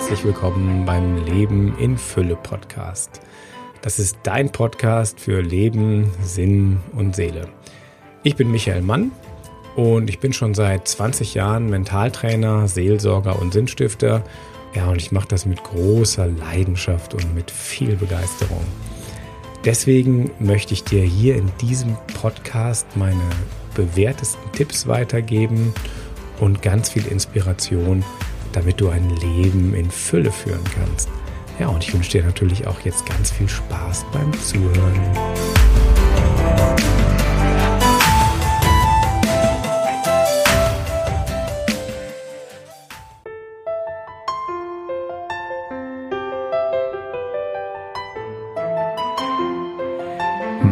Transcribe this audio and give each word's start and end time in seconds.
herzlich 0.00 0.24
willkommen 0.24 0.86
beim 0.86 1.26
Leben 1.26 1.76
in 1.78 1.98
Fülle 1.98 2.34
Podcast. 2.34 3.20
Das 3.82 3.98
ist 3.98 4.16
dein 4.22 4.50
Podcast 4.50 5.20
für 5.20 5.42
Leben, 5.42 6.10
Sinn 6.22 6.80
und 6.96 7.14
Seele. 7.14 7.48
Ich 8.22 8.34
bin 8.34 8.50
Michael 8.50 8.80
Mann 8.80 9.12
und 9.76 10.08
ich 10.08 10.18
bin 10.18 10.32
schon 10.32 10.54
seit 10.54 10.88
20 10.88 11.34
Jahren 11.34 11.68
Mentaltrainer, 11.68 12.66
Seelsorger 12.66 13.38
und 13.38 13.52
Sinnstifter. 13.52 14.24
Ja, 14.74 14.88
und 14.88 14.96
ich 14.96 15.12
mache 15.12 15.28
das 15.28 15.44
mit 15.44 15.62
großer 15.62 16.28
Leidenschaft 16.28 17.12
und 17.12 17.34
mit 17.34 17.50
viel 17.50 17.94
Begeisterung. 17.94 18.64
Deswegen 19.66 20.30
möchte 20.38 20.72
ich 20.72 20.82
dir 20.82 21.02
hier 21.02 21.36
in 21.36 21.52
diesem 21.60 21.94
Podcast 22.18 22.86
meine 22.96 23.20
bewährtesten 23.74 24.50
Tipps 24.52 24.86
weitergeben 24.86 25.74
und 26.40 26.62
ganz 26.62 26.88
viel 26.88 27.06
Inspiration 27.06 28.02
damit 28.52 28.80
du 28.80 28.88
ein 28.88 29.08
Leben 29.16 29.74
in 29.74 29.90
Fülle 29.90 30.32
führen 30.32 30.64
kannst. 30.74 31.08
Ja, 31.58 31.68
und 31.68 31.84
ich 31.84 31.92
wünsche 31.92 32.12
dir 32.12 32.24
natürlich 32.24 32.66
auch 32.66 32.80
jetzt 32.80 33.04
ganz 33.06 33.30
viel 33.30 33.48
Spaß 33.48 34.06
beim 34.12 34.32
Zuhören. 34.40 35.00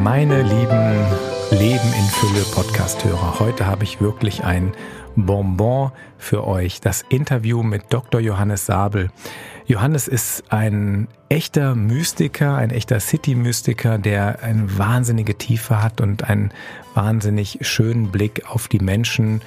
Meine 0.03 0.43
lieben 0.43 1.28
Fülle 2.09 2.43
Podcast-Hörer, 2.55 3.39
heute 3.39 3.67
habe 3.67 3.85
ich 3.85 4.01
wirklich 4.01 4.43
ein 4.45 4.73
Bonbon 5.15 5.93
für 6.17 6.47
euch, 6.47 6.81
das 6.81 7.05
Interview 7.09 7.63
mit 7.63 7.85
Dr. 7.91 8.21
Johannes 8.21 8.67
Sabel. 8.67 9.11
Johannes 9.67 10.09
ist 10.09 10.45
ein 10.49 11.09
echter 11.29 11.75
Mystiker, 11.75 12.57
ein 12.57 12.71
echter 12.71 13.01
City-Mystiker, 13.01 13.99
der 13.99 14.43
eine 14.43 14.79
wahnsinnige 14.79 15.37
Tiefe 15.37 15.83
hat 15.83 16.01
und 16.01 16.25
einen 16.25 16.53
wahnsinnig 16.95 17.59
schönen 17.63 18.11
Blick 18.11 18.49
auf 18.49 18.69
die 18.69 18.81
Menschen 18.81 19.43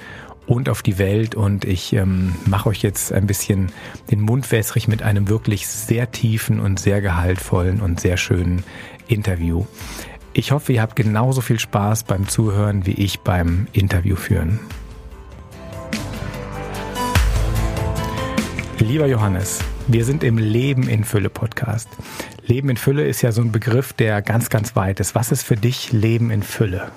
und 0.46 0.68
auf 0.68 0.82
die 0.82 0.98
Welt. 0.98 1.34
Und 1.34 1.64
ich 1.64 1.92
ähm, 1.92 2.34
mache 2.46 2.68
euch 2.68 2.82
jetzt 2.82 3.12
ein 3.12 3.26
bisschen 3.26 3.72
den 4.10 4.20
Mund 4.20 4.50
wässrig 4.52 4.88
mit 4.88 5.02
einem 5.02 5.28
wirklich 5.28 5.66
sehr 5.66 6.10
tiefen 6.10 6.60
und 6.60 6.78
sehr 6.78 7.00
gehaltvollen 7.00 7.80
und 7.80 8.00
sehr 8.00 8.16
schönen 8.16 8.64
Interview. 9.08 9.66
Ich 10.34 10.50
hoffe, 10.50 10.72
ihr 10.72 10.80
habt 10.80 10.96
genauso 10.96 11.42
viel 11.42 11.60
Spaß 11.60 12.04
beim 12.04 12.26
Zuhören 12.26 12.86
wie 12.86 12.92
ich 12.92 13.20
beim 13.20 13.66
Interview 13.72 14.16
führen. 14.16 14.60
Lieber 18.78 19.06
Johannes, 19.06 19.60
wir 19.88 20.06
sind 20.06 20.24
im 20.24 20.38
Leben 20.38 20.88
in 20.88 21.04
Fülle 21.04 21.28
Podcast. 21.28 21.90
Leben 22.46 22.70
in 22.70 22.78
Fülle 22.78 23.06
ist 23.06 23.20
ja 23.20 23.30
so 23.30 23.42
ein 23.42 23.52
Begriff, 23.52 23.92
der 23.92 24.22
ganz, 24.22 24.48
ganz 24.48 24.74
weit 24.74 25.00
ist. 25.00 25.14
Was 25.14 25.32
ist 25.32 25.42
für 25.42 25.56
dich 25.56 25.92
Leben 25.92 26.30
in 26.30 26.42
Fülle? 26.42 26.90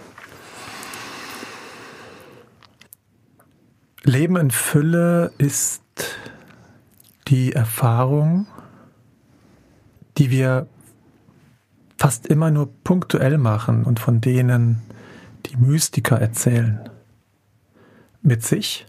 Leben 4.03 4.37
in 4.37 4.49
Fülle 4.49 5.33
ist 5.37 5.81
die 7.27 7.51
Erfahrung, 7.51 8.47
die 10.17 10.31
wir 10.31 10.67
fast 11.97 12.27
immer 12.27 12.51
nur 12.51 12.71
punktuell 12.83 13.37
machen 13.37 13.83
und 13.83 13.99
von 13.99 14.21
denen 14.21 14.81
die 15.45 15.57
Mystiker 15.57 16.19
erzählen. 16.19 16.89
Mit 18.21 18.43
sich, 18.43 18.85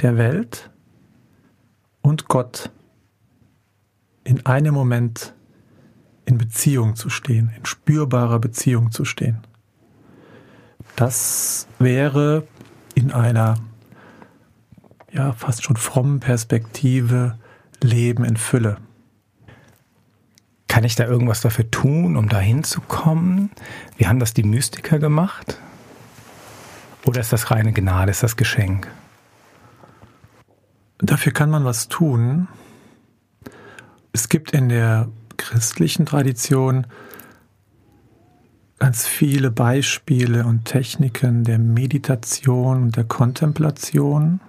der 0.00 0.16
Welt 0.16 0.70
und 2.02 2.28
Gott 2.28 2.70
in 4.24 4.44
einem 4.46 4.74
Moment 4.74 5.34
in 6.24 6.38
Beziehung 6.38 6.96
zu 6.96 7.10
stehen, 7.10 7.52
in 7.56 7.64
spürbarer 7.66 8.38
Beziehung 8.38 8.90
zu 8.90 9.04
stehen. 9.04 9.38
Das 10.96 11.66
wäre 11.78 12.46
in 12.94 13.12
einer 13.12 13.56
ja 15.12 15.32
fast 15.32 15.62
schon 15.62 15.76
frommen 15.76 16.20
Perspektive 16.20 17.38
Leben 17.82 18.24
in 18.24 18.36
Fülle. 18.36 18.78
Kann 20.74 20.82
ich 20.82 20.96
da 20.96 21.04
irgendwas 21.04 21.40
dafür 21.40 21.70
tun, 21.70 22.16
um 22.16 22.28
dahin 22.28 22.64
zu 22.64 22.80
kommen? 22.80 23.52
Wie 23.96 24.08
haben 24.08 24.18
das 24.18 24.34
die 24.34 24.42
Mystiker 24.42 24.98
gemacht? 24.98 25.60
Oder 27.06 27.20
ist 27.20 27.32
das 27.32 27.52
reine 27.52 27.72
Gnade, 27.72 28.10
ist 28.10 28.24
das 28.24 28.34
Geschenk? 28.34 28.88
Dafür 30.98 31.30
kann 31.30 31.48
man 31.48 31.64
was 31.64 31.86
tun. 31.86 32.48
Es 34.12 34.28
gibt 34.28 34.50
in 34.50 34.68
der 34.68 35.08
christlichen 35.36 36.06
Tradition 36.06 36.88
ganz 38.80 39.06
viele 39.06 39.52
Beispiele 39.52 40.44
und 40.44 40.64
Techniken 40.64 41.44
der 41.44 41.60
Meditation 41.60 42.82
und 42.82 42.96
der 42.96 43.04
Kontemplation. 43.04 44.40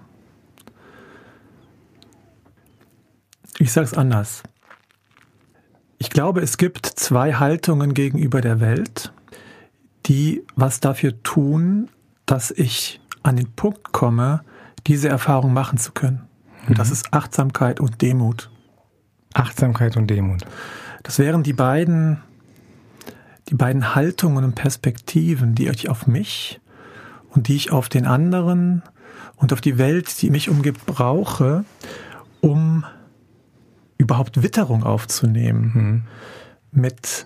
Ich 3.60 3.72
sage 3.72 3.86
es 3.86 3.94
anders. 3.94 4.42
Ich 5.98 6.10
glaube, 6.10 6.42
es 6.42 6.58
gibt 6.58 6.86
zwei 6.86 7.34
Haltungen 7.34 7.94
gegenüber 7.94 8.42
der 8.42 8.60
Welt, 8.60 9.14
die 10.06 10.44
was 10.56 10.80
dafür 10.80 11.22
tun, 11.24 11.90
dass 12.26 12.52
ich 12.52 13.00
an 13.24 13.38
den 13.38 13.52
Punkt 13.54 13.92
komme, 13.92 14.42
diese 14.88 15.10
Erfahrung 15.10 15.54
machen 15.54 15.78
zu 15.78 15.92
können. 15.92 16.28
Und 16.68 16.78
das 16.78 16.90
mhm. 16.90 16.94
ist 16.94 17.14
Achtsamkeit 17.14 17.80
und 17.80 18.02
Demut. 18.02 18.50
Achtsamkeit 19.34 19.98
und 19.98 20.08
Demut. 20.08 20.44
Das 21.04 21.20
wären 21.20 21.44
die 21.44 21.54
beiden, 21.54 22.22
die 23.50 23.56
beiden 23.56 23.96
Haltungen 23.96 24.44
und 24.44 24.56
Perspektiven, 24.56 25.56
die 25.56 25.68
ich 25.68 25.90
auf 25.90 26.08
mich 26.08 26.60
und 27.30 27.48
die 27.48 27.56
ich 27.56 27.72
auf 27.72 27.90
den 27.90 28.06
anderen 28.06 28.84
und 29.36 29.54
auf 29.54 29.62
die 29.62 29.78
Welt, 29.78 30.22
die 30.22 30.30
mich 30.30 30.50
umgibt, 30.50 30.86
brauche, 30.86 31.66
um 32.42 32.86
überhaupt 33.98 34.44
Witterung 34.44 34.84
aufzunehmen. 34.84 35.72
Mhm. 36.72 36.82
Mit, 36.82 37.26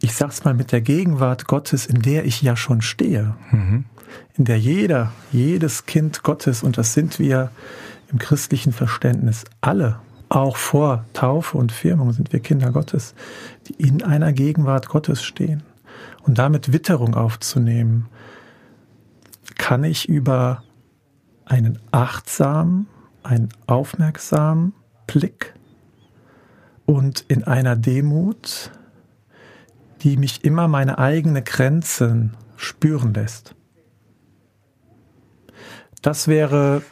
ich 0.00 0.14
sag's 0.14 0.44
mal, 0.44 0.54
mit 0.54 0.72
der 0.72 0.80
Gegenwart 0.80 1.46
Gottes, 1.46 1.86
in 1.86 2.02
der 2.02 2.24
ich 2.24 2.42
ja 2.42 2.56
schon 2.56 2.82
stehe. 2.82 3.34
Mhm. 3.50 3.84
In 4.36 4.44
der 4.44 4.58
jeder, 4.58 5.12
jedes 5.32 5.86
Kind 5.86 6.22
Gottes, 6.22 6.62
und 6.62 6.78
das 6.78 6.94
sind 6.94 7.18
wir, 7.18 7.50
im 8.12 8.18
christlichen 8.18 8.72
Verständnis 8.72 9.44
alle, 9.60 9.98
auch 10.28 10.56
vor 10.56 11.04
Taufe 11.12 11.58
und 11.58 11.72
Firmung 11.72 12.12
sind 12.12 12.32
wir 12.32 12.40
Kinder 12.40 12.70
Gottes, 12.70 13.14
die 13.66 13.74
in 13.74 14.02
einer 14.02 14.32
Gegenwart 14.32 14.88
Gottes 14.88 15.22
stehen. 15.22 15.62
Und 16.22 16.38
damit 16.38 16.72
Witterung 16.72 17.14
aufzunehmen, 17.14 18.06
kann 19.56 19.84
ich 19.84 20.08
über 20.08 20.62
einen 21.44 21.78
achtsamen, 21.92 22.86
einen 23.22 23.48
aufmerksamen 23.66 24.74
Blick 25.06 25.53
und 26.86 27.24
in 27.28 27.44
einer 27.44 27.76
Demut, 27.76 28.70
die 30.02 30.16
mich 30.16 30.44
immer 30.44 30.68
meine 30.68 30.98
eigenen 30.98 31.44
Grenzen 31.44 32.36
spüren 32.56 33.14
lässt. 33.14 33.54
Das 36.02 36.28
wäre 36.28 36.82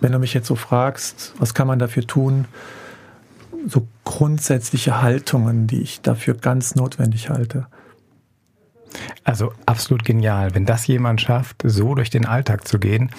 wenn 0.00 0.12
du 0.12 0.18
mich 0.18 0.34
jetzt 0.34 0.46
so 0.46 0.54
fragst, 0.54 1.34
was 1.38 1.54
kann 1.54 1.66
man 1.66 1.78
dafür 1.78 2.06
tun, 2.06 2.46
so 3.66 3.86
grundsätzliche 4.04 5.02
Haltungen, 5.02 5.66
die 5.66 5.82
ich 5.82 6.00
dafür 6.00 6.34
ganz 6.34 6.74
notwendig 6.74 7.30
halte. 7.30 7.66
Also 9.24 9.52
absolut 9.66 10.04
genial, 10.04 10.54
wenn 10.54 10.64
das 10.64 10.86
jemand 10.86 11.20
schafft, 11.20 11.62
so 11.64 11.94
durch 11.94 12.10
den 12.10 12.24
Alltag 12.24 12.66
zu 12.66 12.78
gehen, 12.78 13.10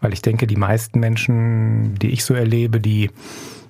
weil 0.00 0.12
ich 0.12 0.22
denke, 0.22 0.46
die 0.46 0.56
meisten 0.56 0.98
Menschen, 0.98 1.94
die 1.96 2.10
ich 2.10 2.24
so 2.24 2.34
erlebe, 2.34 2.80
die, 2.80 3.10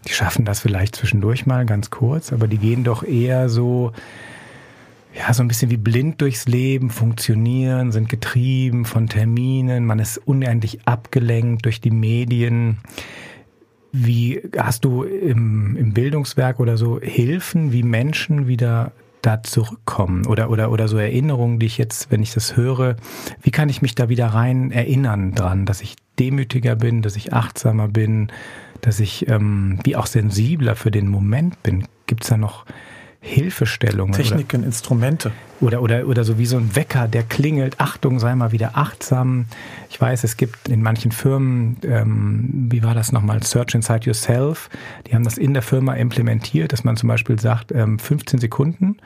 die 0.06 0.12
schaffen 0.12 0.44
das 0.44 0.60
vielleicht 0.60 0.96
zwischendurch 0.96 1.46
mal 1.46 1.66
ganz 1.66 1.90
kurz, 1.90 2.32
aber 2.32 2.48
die 2.48 2.58
gehen 2.58 2.84
doch 2.84 3.02
eher 3.02 3.48
so 3.48 3.92
ja, 5.14 5.32
so 5.34 5.42
ein 5.42 5.48
bisschen 5.48 5.70
wie 5.70 5.76
blind 5.76 6.20
durchs 6.20 6.46
Leben 6.46 6.90
funktionieren, 6.90 7.92
sind 7.92 8.08
getrieben 8.08 8.84
von 8.84 9.08
Terminen, 9.08 9.84
man 9.84 9.98
ist 9.98 10.16
unendlich 10.18 10.86
abgelenkt 10.86 11.64
durch 11.66 11.80
die 11.80 11.90
Medien. 11.90 12.78
Wie 13.92 14.40
hast 14.56 14.84
du 14.86 15.02
im, 15.02 15.76
im 15.76 15.92
Bildungswerk 15.92 16.60
oder 16.60 16.78
so 16.78 16.98
Hilfen, 16.98 17.72
wie 17.72 17.82
Menschen 17.82 18.46
wieder 18.46 18.92
da 19.20 19.42
zurückkommen 19.42 20.26
oder, 20.26 20.50
oder, 20.50 20.72
oder 20.72 20.88
so 20.88 20.96
Erinnerungen, 20.96 21.58
die 21.58 21.66
ich 21.66 21.78
jetzt, 21.78 22.10
wenn 22.10 22.22
ich 22.22 22.32
das 22.32 22.56
höre, 22.56 22.96
wie 23.42 23.50
kann 23.50 23.68
ich 23.68 23.82
mich 23.82 23.94
da 23.94 24.08
wieder 24.08 24.28
rein 24.28 24.72
erinnern 24.72 25.34
dran, 25.34 25.66
dass 25.66 25.82
ich 25.82 25.94
demütiger 26.18 26.74
bin, 26.74 27.02
dass 27.02 27.16
ich 27.16 27.32
achtsamer 27.32 27.88
bin, 27.88 28.32
dass 28.82 29.00
ich 29.00 29.26
ähm, 29.28 29.78
wie 29.84 29.96
auch 29.96 30.06
sensibler 30.06 30.76
für 30.76 30.90
den 30.90 31.08
Moment 31.08 31.62
bin? 31.62 31.86
Gibt 32.06 32.24
es 32.24 32.28
da 32.28 32.36
noch 32.36 32.66
Hilfestellungen. 33.24 34.14
Techniken, 34.14 34.58
oder, 34.58 34.66
Instrumente. 34.66 35.30
Oder, 35.60 35.80
oder, 35.80 36.08
oder 36.08 36.24
so 36.24 36.38
wie 36.38 36.46
so 36.46 36.56
ein 36.56 36.74
Wecker, 36.74 37.06
der 37.06 37.22
klingelt. 37.22 37.78
Achtung, 37.78 38.18
sei 38.18 38.34
mal 38.34 38.50
wieder 38.50 38.76
achtsam. 38.76 39.46
Ich 39.90 40.00
weiß, 40.00 40.24
es 40.24 40.36
gibt 40.36 40.68
in 40.68 40.82
manchen 40.82 41.12
Firmen, 41.12 41.76
ähm, 41.84 42.66
wie 42.68 42.82
war 42.82 42.94
das 42.94 43.12
nochmal, 43.12 43.40
Search 43.44 43.76
Inside 43.76 44.06
Yourself. 44.06 44.68
Die 45.06 45.14
haben 45.14 45.22
das 45.22 45.38
in 45.38 45.54
der 45.54 45.62
Firma 45.62 45.94
implementiert, 45.94 46.72
dass 46.72 46.82
man 46.82 46.96
zum 46.96 47.08
Beispiel 47.08 47.38
sagt, 47.38 47.70
ähm, 47.70 48.00
15 48.00 48.40
Sekunden 48.40 48.96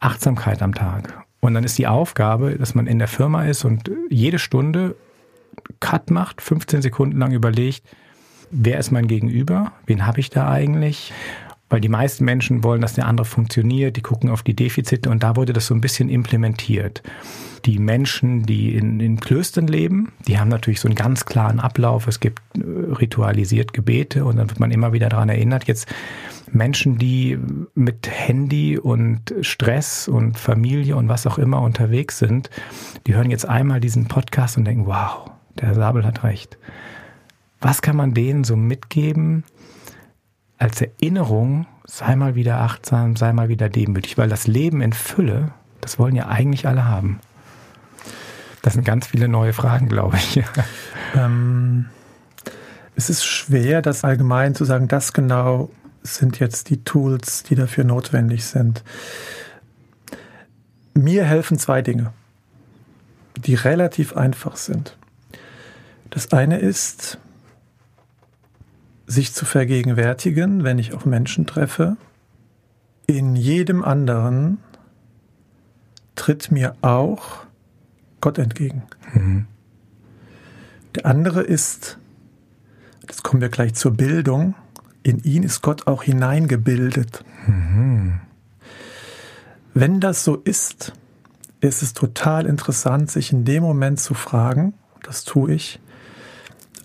Achtsamkeit 0.00 0.60
am 0.60 0.74
Tag. 0.74 1.24
Und 1.40 1.54
dann 1.54 1.64
ist 1.64 1.78
die 1.78 1.86
Aufgabe, 1.86 2.56
dass 2.58 2.74
man 2.74 2.86
in 2.86 2.98
der 2.98 3.08
Firma 3.08 3.46
ist 3.46 3.64
und 3.64 3.90
jede 4.10 4.38
Stunde 4.38 4.96
Cut 5.80 6.10
macht, 6.10 6.42
15 6.42 6.82
Sekunden 6.82 7.18
lang 7.18 7.32
überlegt, 7.32 7.82
wer 8.50 8.78
ist 8.78 8.90
mein 8.90 9.06
Gegenüber, 9.06 9.72
wen 9.86 10.06
habe 10.06 10.20
ich 10.20 10.30
da 10.30 10.50
eigentlich 10.50 11.12
weil 11.70 11.80
die 11.80 11.88
meisten 11.88 12.24
Menschen 12.24 12.64
wollen, 12.64 12.82
dass 12.82 12.94
der 12.94 13.06
andere 13.06 13.24
funktioniert, 13.24 13.96
die 13.96 14.02
gucken 14.02 14.28
auf 14.28 14.42
die 14.42 14.54
Defizite 14.54 15.08
und 15.08 15.22
da 15.22 15.36
wurde 15.36 15.52
das 15.52 15.66
so 15.66 15.74
ein 15.74 15.80
bisschen 15.80 16.08
implementiert. 16.08 17.02
Die 17.64 17.78
Menschen, 17.78 18.44
die 18.44 18.74
in, 18.74 18.98
in 18.98 19.20
Klöstern 19.20 19.68
leben, 19.68 20.12
die 20.26 20.38
haben 20.38 20.48
natürlich 20.48 20.80
so 20.80 20.88
einen 20.88 20.96
ganz 20.96 21.26
klaren 21.26 21.60
Ablauf. 21.60 22.08
Es 22.08 22.18
gibt 22.18 22.40
äh, 22.56 22.62
ritualisiert 22.94 23.72
Gebete 23.72 24.24
und 24.24 24.36
dann 24.36 24.50
wird 24.50 24.58
man 24.58 24.72
immer 24.72 24.92
wieder 24.92 25.08
daran 25.08 25.28
erinnert. 25.28 25.64
Jetzt 25.64 25.86
Menschen, 26.50 26.98
die 26.98 27.38
mit 27.74 28.10
Handy 28.10 28.76
und 28.76 29.32
Stress 29.42 30.08
und 30.08 30.38
Familie 30.38 30.96
und 30.96 31.08
was 31.08 31.26
auch 31.26 31.38
immer 31.38 31.62
unterwegs 31.62 32.18
sind, 32.18 32.50
die 33.06 33.14
hören 33.14 33.30
jetzt 33.30 33.48
einmal 33.48 33.78
diesen 33.80 34.08
Podcast 34.08 34.56
und 34.56 34.64
denken, 34.64 34.86
wow, 34.86 35.30
der 35.60 35.74
Sabel 35.74 36.04
hat 36.04 36.24
recht. 36.24 36.58
Was 37.60 37.82
kann 37.82 37.96
man 37.96 38.14
denen 38.14 38.44
so 38.44 38.56
mitgeben, 38.56 39.44
als 40.58 40.80
Erinnerung, 40.80 41.66
sei 41.84 42.16
mal 42.16 42.34
wieder 42.34 42.60
achtsam, 42.60 43.16
sei 43.16 43.32
mal 43.32 43.48
wieder 43.48 43.68
demütig, 43.68 44.18
weil 44.18 44.28
das 44.28 44.46
Leben 44.46 44.80
in 44.80 44.92
Fülle, 44.92 45.52
das 45.80 45.98
wollen 45.98 46.16
ja 46.16 46.28
eigentlich 46.28 46.66
alle 46.66 46.86
haben. 46.86 47.20
Das 48.62 48.74
sind 48.74 48.84
ganz 48.84 49.06
viele 49.06 49.28
neue 49.28 49.52
Fragen, 49.52 49.88
glaube 49.88 50.16
ich. 50.16 50.42
Ähm, 51.12 51.86
es 52.94 53.10
ist 53.10 53.24
schwer, 53.24 53.82
das 53.82 54.04
allgemein 54.04 54.54
zu 54.54 54.64
sagen, 54.64 54.86
das 54.86 55.12
genau 55.12 55.70
sind 56.04 56.38
jetzt 56.38 56.70
die 56.70 56.84
Tools, 56.84 57.42
die 57.42 57.56
dafür 57.56 57.82
notwendig 57.82 58.44
sind. 58.44 58.84
Mir 60.94 61.24
helfen 61.24 61.58
zwei 61.58 61.82
Dinge, 61.82 62.12
die 63.36 63.56
relativ 63.56 64.16
einfach 64.16 64.54
sind. 64.54 64.96
Das 66.10 66.32
eine 66.32 66.60
ist, 66.60 67.18
sich 69.10 69.32
zu 69.34 69.44
vergegenwärtigen, 69.44 70.62
wenn 70.62 70.78
ich 70.78 70.94
auf 70.94 71.04
Menschen 71.04 71.44
treffe, 71.44 71.96
in 73.06 73.34
jedem 73.34 73.82
anderen 73.82 74.58
tritt 76.14 76.52
mir 76.52 76.76
auch 76.80 77.44
Gott 78.20 78.38
entgegen. 78.38 78.84
Mhm. 79.12 79.46
Der 80.94 81.06
andere 81.06 81.42
ist, 81.42 81.98
das 83.06 83.24
kommen 83.24 83.40
wir 83.40 83.48
gleich 83.48 83.74
zur 83.74 83.92
Bildung, 83.92 84.54
in 85.02 85.18
ihn 85.24 85.42
ist 85.42 85.60
Gott 85.60 85.88
auch 85.88 86.04
hineingebildet. 86.04 87.24
Mhm. 87.48 88.20
Wenn 89.74 89.98
das 89.98 90.22
so 90.22 90.36
ist, 90.36 90.92
ist 91.60 91.82
es 91.82 91.94
total 91.94 92.46
interessant, 92.46 93.10
sich 93.10 93.32
in 93.32 93.44
dem 93.44 93.64
Moment 93.64 93.98
zu 93.98 94.14
fragen, 94.14 94.74
das 95.02 95.24
tue 95.24 95.52
ich, 95.52 95.80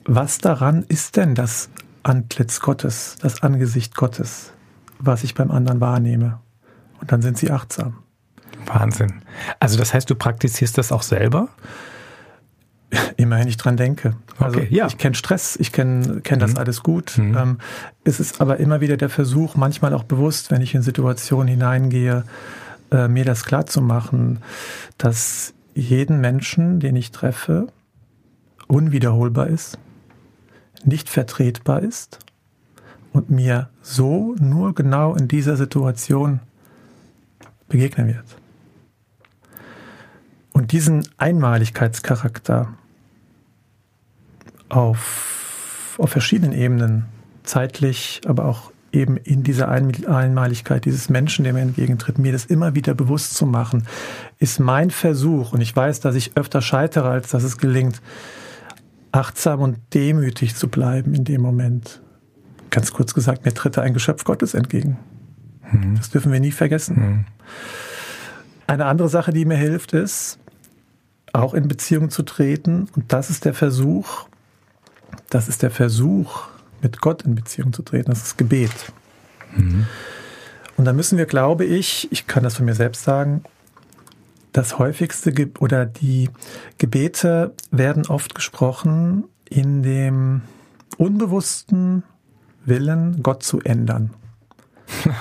was 0.05 0.39
daran 0.39 0.85
ist 0.87 1.17
denn 1.17 1.35
das 1.35 1.69
Antlitz 2.05 2.59
Gottes, 2.59 3.17
das 3.21 3.41
Angesicht 3.41 3.95
Gottes, 3.95 4.51
was 4.99 5.23
ich 5.23 5.33
beim 5.33 5.49
anderen 5.49 5.81
wahrnehme. 5.81 6.39
Und 7.01 7.11
dann 7.11 7.21
sind 7.21 7.37
sie 7.37 7.49
achtsam. 7.49 7.97
Wahnsinn. 8.67 9.21
Also 9.59 9.77
das 9.77 9.93
heißt, 9.93 10.09
du 10.09 10.15
praktizierst 10.15 10.77
das 10.77 10.91
auch 10.91 11.01
selber? 11.01 11.49
Immerhin 13.17 13.47
ich 13.47 13.57
dran 13.57 13.75
denke. 13.75 14.15
Also 14.39 14.59
okay, 14.59 14.67
ja. 14.69 14.85
ich 14.85 14.97
kenne 14.99 15.15
Stress, 15.15 15.55
ich 15.59 15.71
kenne 15.71 16.21
kenn 16.21 16.39
das 16.39 16.51
mhm. 16.51 16.57
alles 16.59 16.83
gut. 16.83 17.17
Mhm. 17.17 17.37
Ähm, 17.37 17.57
es 18.03 18.19
ist 18.19 18.39
aber 18.39 18.57
immer 18.57 18.81
wieder 18.81 18.97
der 18.97 19.09
Versuch, 19.09 19.55
manchmal 19.55 19.93
auch 19.93 20.03
bewusst, 20.03 20.51
wenn 20.51 20.61
ich 20.61 20.75
in 20.75 20.83
Situationen 20.83 21.47
hineingehe, 21.47 22.23
äh, 22.91 23.07
mir 23.07 23.25
das 23.25 23.45
klar 23.45 23.65
zu 23.65 23.81
machen, 23.81 24.41
dass 24.99 25.53
jeden 25.73 26.21
Menschen, 26.21 26.79
den 26.79 26.95
ich 26.95 27.11
treffe, 27.11 27.67
unwiederholbar 28.67 29.47
ist 29.47 29.79
nicht 30.83 31.09
vertretbar 31.09 31.81
ist 31.81 32.19
und 33.13 33.29
mir 33.29 33.69
so 33.81 34.35
nur 34.39 34.75
genau 34.75 35.15
in 35.15 35.27
dieser 35.27 35.55
Situation 35.55 36.39
begegnen 37.67 38.07
wird. 38.07 38.25
Und 40.51 40.71
diesen 40.71 41.07
Einmaligkeitscharakter 41.17 42.73
auf, 44.69 45.95
auf 45.97 46.09
verschiedenen 46.09 46.53
Ebenen, 46.53 47.05
zeitlich, 47.43 48.21
aber 48.25 48.45
auch 48.45 48.71
eben 48.91 49.17
in 49.17 49.43
dieser 49.43 49.69
Einmaligkeit 49.69 50.85
dieses 50.85 51.09
Menschen, 51.09 51.43
der 51.43 51.53
mir 51.53 51.61
entgegentritt, 51.61 52.17
mir 52.17 52.31
das 52.31 52.45
immer 52.45 52.73
wieder 52.75 52.93
bewusst 52.93 53.35
zu 53.35 53.45
machen, 53.45 53.85
ist 54.39 54.59
mein 54.59 54.89
Versuch, 54.89 55.53
und 55.53 55.61
ich 55.61 55.75
weiß, 55.75 55.99
dass 55.99 56.15
ich 56.15 56.37
öfter 56.37 56.61
scheitere, 56.61 57.09
als 57.09 57.29
dass 57.29 57.43
es 57.43 57.57
gelingt, 57.57 58.01
achtsam 59.15 59.61
und 59.61 59.77
demütig 59.93 60.55
zu 60.55 60.67
bleiben 60.67 61.13
in 61.13 61.23
dem 61.23 61.41
Moment. 61.41 62.01
Ganz 62.69 62.91
kurz 62.91 63.13
gesagt, 63.13 63.45
mir 63.45 63.53
tritt 63.53 63.77
ein 63.77 63.93
Geschöpf 63.93 64.23
Gottes 64.23 64.53
entgegen. 64.53 64.97
Mhm. 65.71 65.95
Das 65.95 66.09
dürfen 66.09 66.31
wir 66.31 66.39
nie 66.39 66.51
vergessen. 66.51 66.99
Mhm. 66.99 67.25
Eine 68.67 68.85
andere 68.85 69.09
Sache, 69.09 69.31
die 69.31 69.45
mir 69.45 69.57
hilft, 69.57 69.93
ist, 69.93 70.39
auch 71.33 71.53
in 71.53 71.67
Beziehung 71.67 72.09
zu 72.09 72.23
treten. 72.23 72.89
Und 72.95 73.13
das 73.13 73.29
ist 73.29 73.45
der 73.45 73.53
Versuch, 73.53 74.27
das 75.29 75.47
ist 75.47 75.61
der 75.63 75.71
Versuch, 75.71 76.47
mit 76.81 77.01
Gott 77.01 77.21
in 77.23 77.35
Beziehung 77.35 77.73
zu 77.73 77.83
treten. 77.83 78.09
Das 78.09 78.23
ist 78.23 78.37
Gebet. 78.37 78.91
Mhm. 79.55 79.85
Und 80.77 80.85
da 80.85 80.93
müssen 80.93 81.17
wir, 81.17 81.25
glaube 81.25 81.63
ich, 81.63 82.11
ich 82.11 82.27
kann 82.27 82.43
das 82.43 82.55
von 82.57 82.65
mir 82.65 82.75
selbst 82.75 83.03
sagen, 83.03 83.43
das 84.55 84.79
häufigste 84.79 85.33
Ge 85.33 85.49
oder 85.59 85.85
die 85.85 86.29
Gebete 86.77 87.53
werden 87.71 88.05
oft 88.07 88.35
gesprochen 88.35 89.25
in 89.49 89.83
dem 89.83 90.43
unbewussten 90.97 92.03
Willen, 92.63 93.21
Gott 93.21 93.43
zu 93.43 93.59
ändern. 93.59 94.11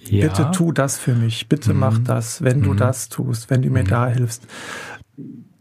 ja. 0.00 0.26
Bitte 0.26 0.50
tu 0.52 0.72
das 0.72 0.98
für 0.98 1.14
mich, 1.14 1.48
bitte 1.48 1.72
mhm. 1.72 1.80
mach 1.80 1.98
das, 1.98 2.42
wenn 2.42 2.58
mhm. 2.58 2.64
du 2.64 2.74
das 2.74 3.08
tust, 3.08 3.48
wenn 3.48 3.62
du 3.62 3.70
mir 3.70 3.84
mhm. 3.84 3.88
da 3.88 4.08
hilfst. 4.08 4.42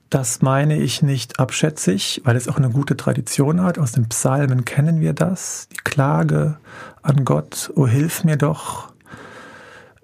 Das 0.10 0.42
meine 0.42 0.78
ich 0.78 1.04
nicht 1.04 1.40
abschätzig, 1.40 2.22
weil 2.24 2.36
es 2.36 2.48
auch 2.48 2.58
eine 2.58 2.70
gute 2.70 2.98
Tradition 2.98 3.62
hat. 3.62 3.78
Aus 3.78 3.94
den 3.94 4.10
Psalmen 4.10 4.66
kennen 4.66 5.02
wir 5.02 5.14
das. 5.14 5.68
Die 5.72 5.84
Klage 5.84 6.58
an 7.04 7.26
Gott, 7.26 7.72
oh 7.76 7.88
hilf 7.88 8.24
mir 8.24 8.38
doch, 8.38 8.92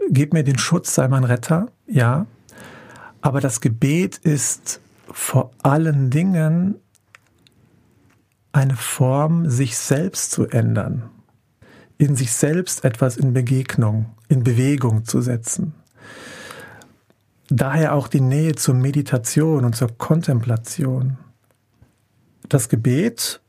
gib 0.09 0.33
mir 0.33 0.43
den 0.43 0.59
Schutz, 0.59 0.93
sei 0.93 1.07
mein 1.07 1.23
Retter. 1.23 1.67
Ja, 1.87 2.27
aber 3.21 3.41
das 3.41 3.61
Gebet 3.61 4.17
ist 4.17 4.81
vor 5.11 5.51
allen 5.63 6.09
Dingen 6.09 6.75
eine 8.51 8.75
Form, 8.75 9.49
sich 9.49 9.77
selbst 9.77 10.31
zu 10.31 10.47
ändern, 10.47 11.09
in 11.97 12.15
sich 12.15 12.31
selbst 12.31 12.83
etwas 12.83 13.17
in 13.17 13.33
Begegnung, 13.33 14.07
in 14.27 14.43
Bewegung 14.43 15.05
zu 15.05 15.21
setzen. 15.21 15.73
Daher 17.49 17.93
auch 17.93 18.07
die 18.07 18.21
Nähe 18.21 18.55
zur 18.55 18.75
Meditation 18.75 19.65
und 19.65 19.75
zur 19.75 19.89
Kontemplation. 19.97 21.17
Das 22.47 22.69
Gebet 22.69 23.41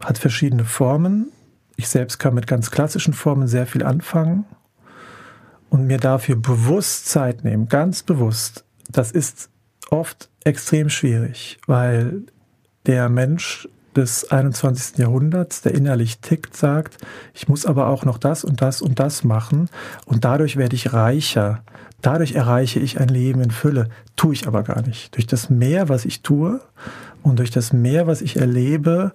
hat 0.00 0.18
verschiedene 0.18 0.64
Formen. 0.64 1.30
Ich 1.76 1.88
selbst 1.88 2.18
kann 2.18 2.34
mit 2.34 2.46
ganz 2.46 2.70
klassischen 2.70 3.14
Formen 3.14 3.48
sehr 3.48 3.66
viel 3.66 3.84
anfangen 3.84 4.44
und 5.70 5.86
mir 5.86 5.98
dafür 5.98 6.36
bewusst 6.36 7.06
Zeit 7.06 7.44
nehmen, 7.44 7.68
ganz 7.68 8.02
bewusst 8.02 8.64
das 8.94 9.10
ist 9.10 9.50
oft 9.90 10.30
extrem 10.44 10.88
schwierig, 10.88 11.58
weil 11.66 12.22
der 12.86 13.08
Mensch 13.08 13.68
des 13.96 14.30
21. 14.30 14.98
Jahrhunderts, 14.98 15.62
der 15.62 15.74
innerlich 15.74 16.18
tickt, 16.18 16.56
sagt, 16.56 16.98
ich 17.32 17.48
muss 17.48 17.66
aber 17.66 17.88
auch 17.88 18.04
noch 18.04 18.18
das 18.18 18.44
und 18.44 18.60
das 18.60 18.82
und 18.82 18.98
das 18.98 19.24
machen 19.24 19.68
und 20.06 20.24
dadurch 20.24 20.56
werde 20.56 20.74
ich 20.74 20.92
reicher. 20.92 21.62
Dadurch 22.02 22.34
erreiche 22.34 22.80
ich 22.80 23.00
ein 23.00 23.08
Leben 23.08 23.40
in 23.40 23.50
Fülle. 23.50 23.88
Tue 24.16 24.34
ich 24.34 24.46
aber 24.46 24.62
gar 24.62 24.82
nicht. 24.82 25.14
Durch 25.14 25.26
das 25.26 25.48
Mehr, 25.48 25.88
was 25.88 26.04
ich 26.04 26.22
tue 26.22 26.60
und 27.22 27.38
durch 27.38 27.50
das 27.50 27.72
Mehr, 27.72 28.06
was 28.06 28.20
ich 28.20 28.36
erlebe, 28.36 29.12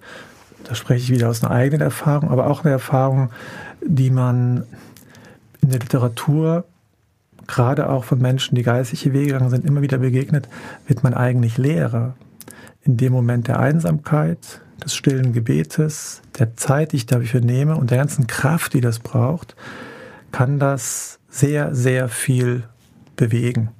da 0.64 0.74
spreche 0.74 1.04
ich 1.04 1.10
wieder 1.10 1.28
aus 1.28 1.44
einer 1.44 1.52
eigenen 1.52 1.82
Erfahrung, 1.82 2.30
aber 2.30 2.48
auch 2.48 2.64
eine 2.64 2.72
Erfahrung, 2.72 3.30
die 3.80 4.10
man 4.10 4.64
in 5.60 5.70
der 5.70 5.80
Literatur 5.80 6.64
gerade 7.50 7.88
auch 7.88 8.04
von 8.04 8.20
Menschen, 8.20 8.54
die 8.54 8.62
geistige 8.62 9.12
Wege 9.12 9.32
gegangen 9.32 9.50
sind, 9.50 9.64
immer 9.64 9.82
wieder 9.82 9.98
begegnet, 9.98 10.48
wird 10.86 11.02
man 11.02 11.14
eigentlich 11.14 11.58
Lehrer. 11.58 12.14
In 12.82 12.96
dem 12.96 13.12
Moment 13.12 13.48
der 13.48 13.60
Einsamkeit, 13.60 14.62
des 14.82 14.94
stillen 14.94 15.32
Gebetes, 15.32 16.22
der 16.38 16.56
Zeit, 16.56 16.92
die 16.92 16.96
ich 16.96 17.06
dafür 17.06 17.40
nehme 17.40 17.76
und 17.76 17.90
der 17.90 17.98
ganzen 17.98 18.26
Kraft, 18.26 18.72
die 18.72 18.80
das 18.80 18.98
braucht, 18.98 19.54
kann 20.32 20.58
das 20.58 21.18
sehr, 21.28 21.74
sehr 21.74 22.08
viel 22.08 22.64
bewegen. 23.16 23.70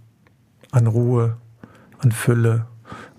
An 0.71 0.87
Ruhe, 0.87 1.37
an 1.99 2.13
Fülle, 2.13 2.67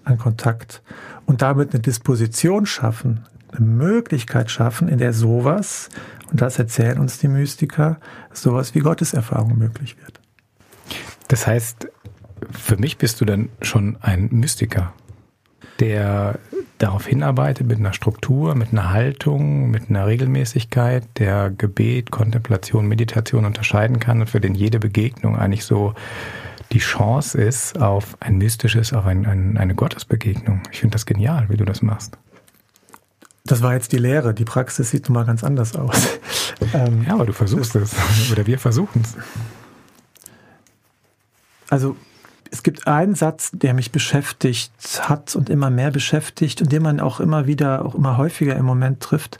an 0.03 0.17
Kontakt. 0.17 0.81
Und 1.25 1.41
damit 1.41 1.73
eine 1.73 1.81
Disposition 1.81 2.65
schaffen, 2.65 3.25
eine 3.51 3.65
Möglichkeit 3.65 4.51
schaffen, 4.51 4.87
in 4.87 4.97
der 4.97 5.13
sowas, 5.13 5.89
und 6.31 6.41
das 6.41 6.59
erzählen 6.59 6.97
uns 6.97 7.19
die 7.19 7.27
Mystiker, 7.27 7.99
sowas 8.31 8.73
wie 8.73 8.79
Gotteserfahrung 8.79 9.57
möglich 9.57 9.97
wird. 10.01 10.20
Das 11.31 11.47
heißt, 11.47 11.87
für 12.51 12.75
mich 12.75 12.97
bist 12.97 13.21
du 13.21 13.25
dann 13.25 13.47
schon 13.61 13.95
ein 14.01 14.27
Mystiker, 14.31 14.91
der 15.79 16.39
darauf 16.77 17.07
hinarbeitet 17.07 17.65
mit 17.65 17.79
einer 17.79 17.93
Struktur, 17.93 18.53
mit 18.53 18.73
einer 18.73 18.91
Haltung, 18.91 19.71
mit 19.71 19.89
einer 19.89 20.07
Regelmäßigkeit, 20.07 21.05
der 21.19 21.49
Gebet, 21.49 22.11
Kontemplation, 22.11 22.85
Meditation 22.85 23.45
unterscheiden 23.45 24.01
kann 24.01 24.19
und 24.19 24.29
für 24.29 24.41
den 24.41 24.55
jede 24.55 24.77
Begegnung 24.77 25.37
eigentlich 25.37 25.63
so 25.63 25.93
die 26.73 26.79
Chance 26.79 27.39
ist 27.41 27.79
auf 27.79 28.17
ein 28.19 28.37
mystisches, 28.37 28.91
auf 28.91 29.05
ein, 29.05 29.25
ein, 29.25 29.57
eine 29.57 29.73
Gottesbegegnung. 29.73 30.63
Ich 30.73 30.81
finde 30.81 30.95
das 30.95 31.05
genial, 31.05 31.47
wie 31.47 31.55
du 31.55 31.63
das 31.63 31.81
machst. 31.81 32.17
Das 33.45 33.61
war 33.61 33.73
jetzt 33.73 33.93
die 33.93 33.99
Lehre. 33.99 34.33
Die 34.33 34.43
Praxis 34.43 34.89
sieht 34.89 35.07
nun 35.07 35.13
mal 35.13 35.25
ganz 35.25 35.45
anders 35.45 35.77
aus. 35.77 36.19
Ja, 37.07 37.13
aber 37.13 37.25
du 37.25 37.33
versuchst 37.33 37.75
es. 37.75 37.95
Oder 38.31 38.45
wir 38.45 38.59
versuchen 38.59 39.01
es. 39.01 39.15
Also 41.71 41.95
es 42.51 42.61
gibt 42.63 42.85
einen 42.85 43.15
Satz, 43.15 43.51
der 43.53 43.73
mich 43.73 43.93
beschäftigt 43.93 44.73
hat 44.99 45.37
und 45.37 45.49
immer 45.49 45.69
mehr 45.69 45.89
beschäftigt 45.89 46.61
und 46.61 46.69
den 46.69 46.83
man 46.83 46.99
auch 46.99 47.21
immer 47.21 47.47
wieder, 47.47 47.85
auch 47.85 47.95
immer 47.95 48.17
häufiger 48.17 48.57
im 48.57 48.65
Moment 48.65 48.99
trifft, 48.99 49.39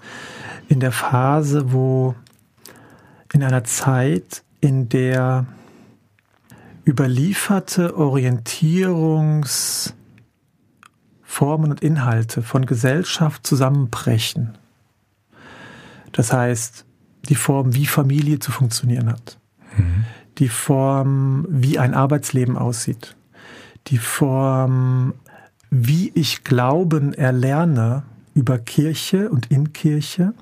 in 0.69 0.79
der 0.79 0.93
Phase, 0.93 1.73
wo 1.73 2.15
in 3.33 3.43
einer 3.43 3.65
Zeit, 3.65 4.43
in 4.61 4.88
der 4.88 5.45
überlieferte 6.88 7.97
Orientierungsformen 7.97 9.91
und 11.69 11.81
Inhalte 11.81 12.43
von 12.43 12.65
Gesellschaft 12.65 13.45
zusammenbrechen. 13.45 14.57
Das 16.13 16.31
heißt, 16.31 16.85
die 17.27 17.35
Form, 17.35 17.75
wie 17.75 17.88
Familie 17.88 18.39
zu 18.39 18.53
funktionieren 18.53 19.09
hat. 19.09 19.38
Mhm 19.75 20.05
die 20.38 20.50
Form, 20.50 21.45
wie 21.50 21.77
ein 21.79 21.93
Arbeitsleben 21.93 22.57
aussieht, 22.57 23.15
die 23.88 23.97
Form, 23.97 25.13
wie 25.69 26.11
ich 26.15 26.43
Glauben 26.43 27.13
erlerne 27.13 28.03
über 28.33 28.57
Kirche 28.59 29.29
und 29.29 29.51
in 29.51 29.73
Kirche, 29.73 30.33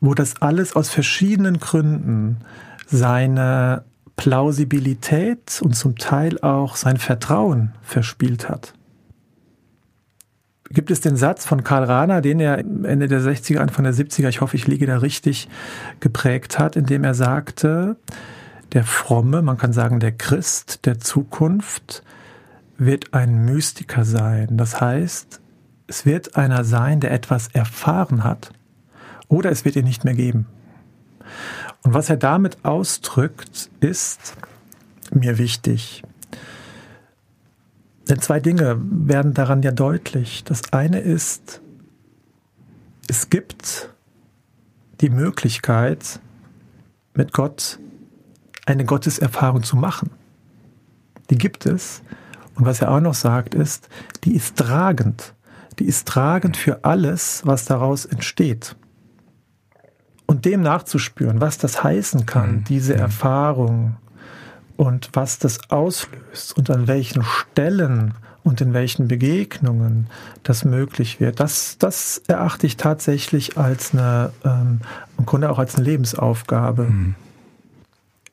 wo 0.00 0.14
das 0.14 0.40
alles 0.42 0.76
aus 0.76 0.90
verschiedenen 0.90 1.58
Gründen 1.58 2.38
seine 2.86 3.84
Plausibilität 4.16 5.60
und 5.62 5.74
zum 5.74 5.96
Teil 5.96 6.40
auch 6.40 6.76
sein 6.76 6.96
Vertrauen 6.96 7.72
verspielt 7.82 8.48
hat. 8.48 8.74
Gibt 10.70 10.90
es 10.90 11.00
den 11.00 11.16
Satz 11.16 11.46
von 11.46 11.64
Karl 11.64 11.84
Rahner, 11.84 12.20
den 12.20 12.40
er 12.40 12.58
Ende 12.58 13.08
der 13.08 13.20
60er, 13.20 13.58
Anfang 13.58 13.84
der 13.84 13.94
70er, 13.94 14.28
ich 14.28 14.40
hoffe, 14.42 14.56
ich 14.56 14.66
liege 14.66 14.86
da 14.86 14.98
richtig, 14.98 15.48
geprägt 16.00 16.58
hat, 16.58 16.76
in 16.76 16.84
dem 16.84 17.04
er 17.04 17.14
sagte, 17.14 17.96
der 18.72 18.84
Fromme, 18.84 19.42
man 19.42 19.58
kann 19.58 19.72
sagen 19.72 20.00
der 20.00 20.12
Christ 20.12 20.84
der 20.84 20.98
Zukunft, 20.98 22.02
wird 22.76 23.14
ein 23.14 23.44
Mystiker 23.44 24.04
sein. 24.04 24.56
Das 24.56 24.80
heißt, 24.80 25.40
es 25.86 26.06
wird 26.06 26.36
einer 26.36 26.64
sein, 26.64 27.00
der 27.00 27.12
etwas 27.12 27.48
erfahren 27.48 28.24
hat 28.24 28.52
oder 29.28 29.50
es 29.50 29.64
wird 29.64 29.76
ihn 29.76 29.84
nicht 29.84 30.04
mehr 30.04 30.14
geben. 30.14 30.46
Und 31.82 31.94
was 31.94 32.10
er 32.10 32.16
damit 32.16 32.64
ausdrückt, 32.64 33.70
ist 33.80 34.36
mir 35.12 35.38
wichtig. 35.38 36.02
Denn 38.08 38.20
zwei 38.20 38.40
Dinge 38.40 38.78
werden 38.80 39.34
daran 39.34 39.62
ja 39.62 39.70
deutlich. 39.70 40.44
Das 40.44 40.72
eine 40.72 41.00
ist, 41.00 41.60
es 43.08 43.30
gibt 43.30 43.90
die 45.00 45.10
Möglichkeit, 45.10 46.20
mit 47.14 47.32
Gott 47.32 47.78
eine 48.68 48.84
Gotteserfahrung 48.84 49.62
zu 49.62 49.76
machen. 49.76 50.10
Die 51.30 51.38
gibt 51.38 51.66
es. 51.66 52.02
Und 52.54 52.66
was 52.66 52.82
er 52.82 52.90
auch 52.90 53.00
noch 53.00 53.14
sagt, 53.14 53.54
ist, 53.54 53.88
die 54.24 54.34
ist 54.34 54.56
tragend. 54.56 55.34
Die 55.78 55.84
ist 55.84 56.06
tragend 56.08 56.56
für 56.56 56.84
alles, 56.84 57.42
was 57.44 57.64
daraus 57.64 58.04
entsteht. 58.04 58.76
Und 60.26 60.44
dem 60.44 60.60
nachzuspüren, 60.60 61.40
was 61.40 61.56
das 61.56 61.82
heißen 61.82 62.26
kann, 62.26 62.56
mhm. 62.56 62.64
diese 62.64 62.94
mhm. 62.94 63.00
Erfahrung 63.00 63.96
und 64.76 65.10
was 65.14 65.38
das 65.38 65.70
auslöst 65.70 66.56
und 66.56 66.70
an 66.70 66.86
welchen 66.86 67.22
Stellen 67.22 68.14
und 68.42 68.60
in 68.60 68.74
welchen 68.74 69.08
Begegnungen 69.08 70.08
das 70.42 70.64
möglich 70.64 71.20
wird, 71.20 71.40
das, 71.40 71.78
das 71.78 72.22
erachte 72.28 72.66
ich 72.66 72.76
tatsächlich 72.76 73.56
als 73.56 73.92
eine, 73.92 74.32
ähm, 74.44 74.80
im 75.16 75.26
Grunde 75.26 75.50
auch 75.50 75.58
als 75.58 75.76
eine 75.76 75.84
Lebensaufgabe. 75.84 76.84
Mhm. 76.84 77.14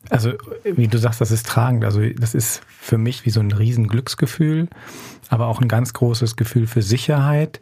Also, 0.09 0.33
wie 0.63 0.87
du 0.87 0.97
sagst, 0.97 1.21
das 1.21 1.31
ist 1.31 1.47
tragend. 1.47 1.83
Also, 1.83 2.01
das 2.09 2.35
ist 2.35 2.61
für 2.67 2.97
mich 2.97 3.25
wie 3.25 3.29
so 3.29 3.39
ein 3.39 3.51
Riesenglücksgefühl, 3.51 4.67
aber 5.29 5.47
auch 5.47 5.61
ein 5.61 5.67
ganz 5.67 5.93
großes 5.93 6.35
Gefühl 6.35 6.67
für 6.67 6.81
Sicherheit. 6.81 7.59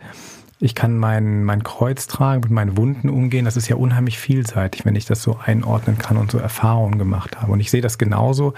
Ich 0.60 0.76
kann 0.76 0.98
mein, 0.98 1.44
mein 1.44 1.64
Kreuz 1.64 2.08
tragen, 2.08 2.42
mit 2.42 2.52
meinen 2.52 2.78
Wunden 2.78 3.10
umgehen. 3.10 3.46
Das 3.46 3.58
ist 3.58 3.68
ja 3.68 3.76
unheimlich 3.76 4.18
vielseitig, 4.18 4.86
wenn 4.86 4.96
ich 4.96 5.06
das 5.06 5.22
so 5.22 5.38
einordnen 5.44 5.98
kann 5.98 6.18
und 6.18 6.32
so 6.32 6.38
Erfahrungen 6.38 6.98
gemacht 6.98 7.42
habe. 7.42 7.52
Und 7.52 7.60
ich 7.60 7.70
sehe 7.70 7.82
das 7.82 7.98
genauso, 7.98 8.54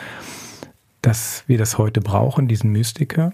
dass 1.01 1.43
wir 1.47 1.57
das 1.57 1.77
heute 1.77 2.01
brauchen, 2.01 2.47
diesen 2.47 2.71
Mystiker. 2.71 3.33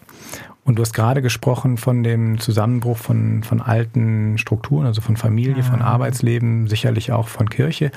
Und 0.63 0.75
du 0.77 0.83
hast 0.83 0.93
gerade 0.93 1.21
gesprochen 1.21 1.77
von 1.77 2.03
dem 2.03 2.39
Zusammenbruch 2.39 2.97
von, 2.97 3.43
von 3.43 3.61
alten 3.61 4.37
Strukturen, 4.37 4.85
also 4.85 5.01
von 5.01 5.17
Familie, 5.17 5.63
von 5.63 5.81
Arbeitsleben, 5.81 6.67
sicherlich 6.67 7.11
auch 7.11 7.27
von 7.27 7.49
Kirche. 7.49 7.91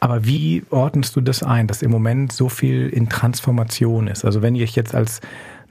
Aber 0.00 0.24
wie 0.24 0.62
ordnest 0.70 1.16
du 1.16 1.20
das 1.20 1.42
ein, 1.42 1.66
dass 1.66 1.82
im 1.82 1.90
Moment 1.90 2.32
so 2.32 2.48
viel 2.48 2.88
in 2.88 3.08
Transformation 3.08 4.06
ist? 4.06 4.24
Also 4.24 4.42
wenn 4.42 4.54
ich 4.54 4.76
jetzt 4.76 4.94
als 4.94 5.20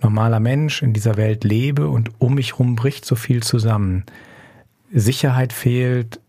normaler 0.01 0.39
Mensch 0.39 0.81
in 0.81 0.93
dieser 0.93 1.17
Welt 1.17 1.43
lebe 1.43 1.87
und 1.87 2.11
um 2.19 2.35
mich 2.35 2.53
herum 2.53 2.75
bricht 2.75 3.05
so 3.05 3.15
viel 3.15 3.41
zusammen, 3.41 4.03
Sicherheit 4.91 5.53
fehlt, 5.53 6.19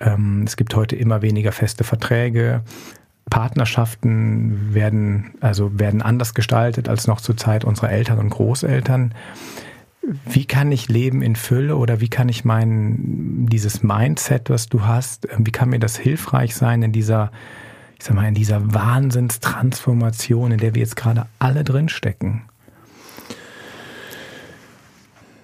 ähm, 0.00 0.44
es 0.46 0.56
gibt 0.56 0.74
heute 0.74 0.96
immer 0.96 1.22
weniger 1.22 1.52
feste 1.52 1.84
Verträge, 1.84 2.62
Partnerschaften 3.28 4.74
werden, 4.74 5.34
also 5.40 5.78
werden 5.78 6.02
anders 6.02 6.34
gestaltet 6.34 6.88
als 6.88 7.06
noch 7.06 7.20
zur 7.20 7.36
Zeit 7.36 7.64
unserer 7.64 7.90
Eltern 7.90 8.18
und 8.18 8.30
Großeltern 8.30 9.14
wie 10.02 10.46
kann 10.46 10.72
ich 10.72 10.88
leben 10.88 11.22
in 11.22 11.36
Fülle 11.36 11.76
oder 11.76 12.00
wie 12.00 12.08
kann 12.08 12.28
ich 12.28 12.44
mein, 12.44 13.46
dieses 13.50 13.82
Mindset, 13.82 14.50
was 14.50 14.68
du 14.68 14.82
hast, 14.82 15.26
äh, 15.26 15.36
wie 15.38 15.52
kann 15.52 15.70
mir 15.70 15.78
das 15.78 15.96
hilfreich 15.96 16.54
sein 16.56 16.82
in 16.82 16.92
dieser, 16.92 17.30
ich 17.98 18.04
sag 18.04 18.14
mal, 18.14 18.26
in 18.26 18.34
dieser 18.34 18.72
Wahnsinnstransformation, 18.72 20.52
in 20.52 20.58
der 20.58 20.74
wir 20.74 20.80
jetzt 20.80 20.96
gerade 20.96 21.26
alle 21.38 21.64
drinstecken? 21.64 22.42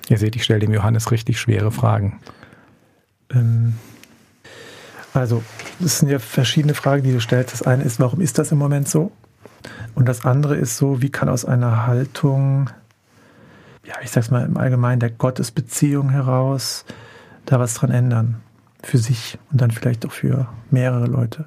Ihr 0.08 0.18
seht, 0.18 0.36
ich 0.36 0.44
stelle 0.44 0.60
dem 0.60 0.72
Johannes 0.72 1.10
richtig 1.10 1.38
schwere 1.40 1.72
Fragen. 1.72 2.20
Ähm, 3.30 3.74
also, 5.12 5.42
das 5.80 5.98
sind 5.98 6.10
ja 6.10 6.18
verschiedene 6.18 6.74
Fragen, 6.74 7.02
die 7.02 7.12
du 7.12 7.20
stellst. 7.20 7.52
Das 7.52 7.62
eine 7.62 7.82
ist, 7.82 7.98
warum 8.00 8.20
ist 8.20 8.38
das 8.38 8.52
im 8.52 8.58
Moment 8.58 8.88
so? 8.88 9.12
Und 9.94 10.06
das 10.06 10.24
andere 10.24 10.56
ist 10.56 10.76
so, 10.76 11.02
wie 11.02 11.10
kann 11.10 11.28
aus 11.28 11.44
einer 11.44 11.86
Haltung 11.86 12.70
ja, 13.86 13.94
ich 14.02 14.10
sag's 14.10 14.30
mal 14.30 14.44
im 14.44 14.56
Allgemeinen, 14.56 15.00
der 15.00 15.10
Gottesbeziehung 15.10 16.10
heraus 16.10 16.84
da 17.44 17.60
was 17.60 17.74
dran 17.74 17.90
ändern. 17.90 18.42
Für 18.82 18.98
sich 18.98 19.38
und 19.50 19.60
dann 19.60 19.70
vielleicht 19.72 20.06
auch 20.06 20.12
für 20.12 20.48
mehrere 20.70 21.06
Leute. 21.06 21.46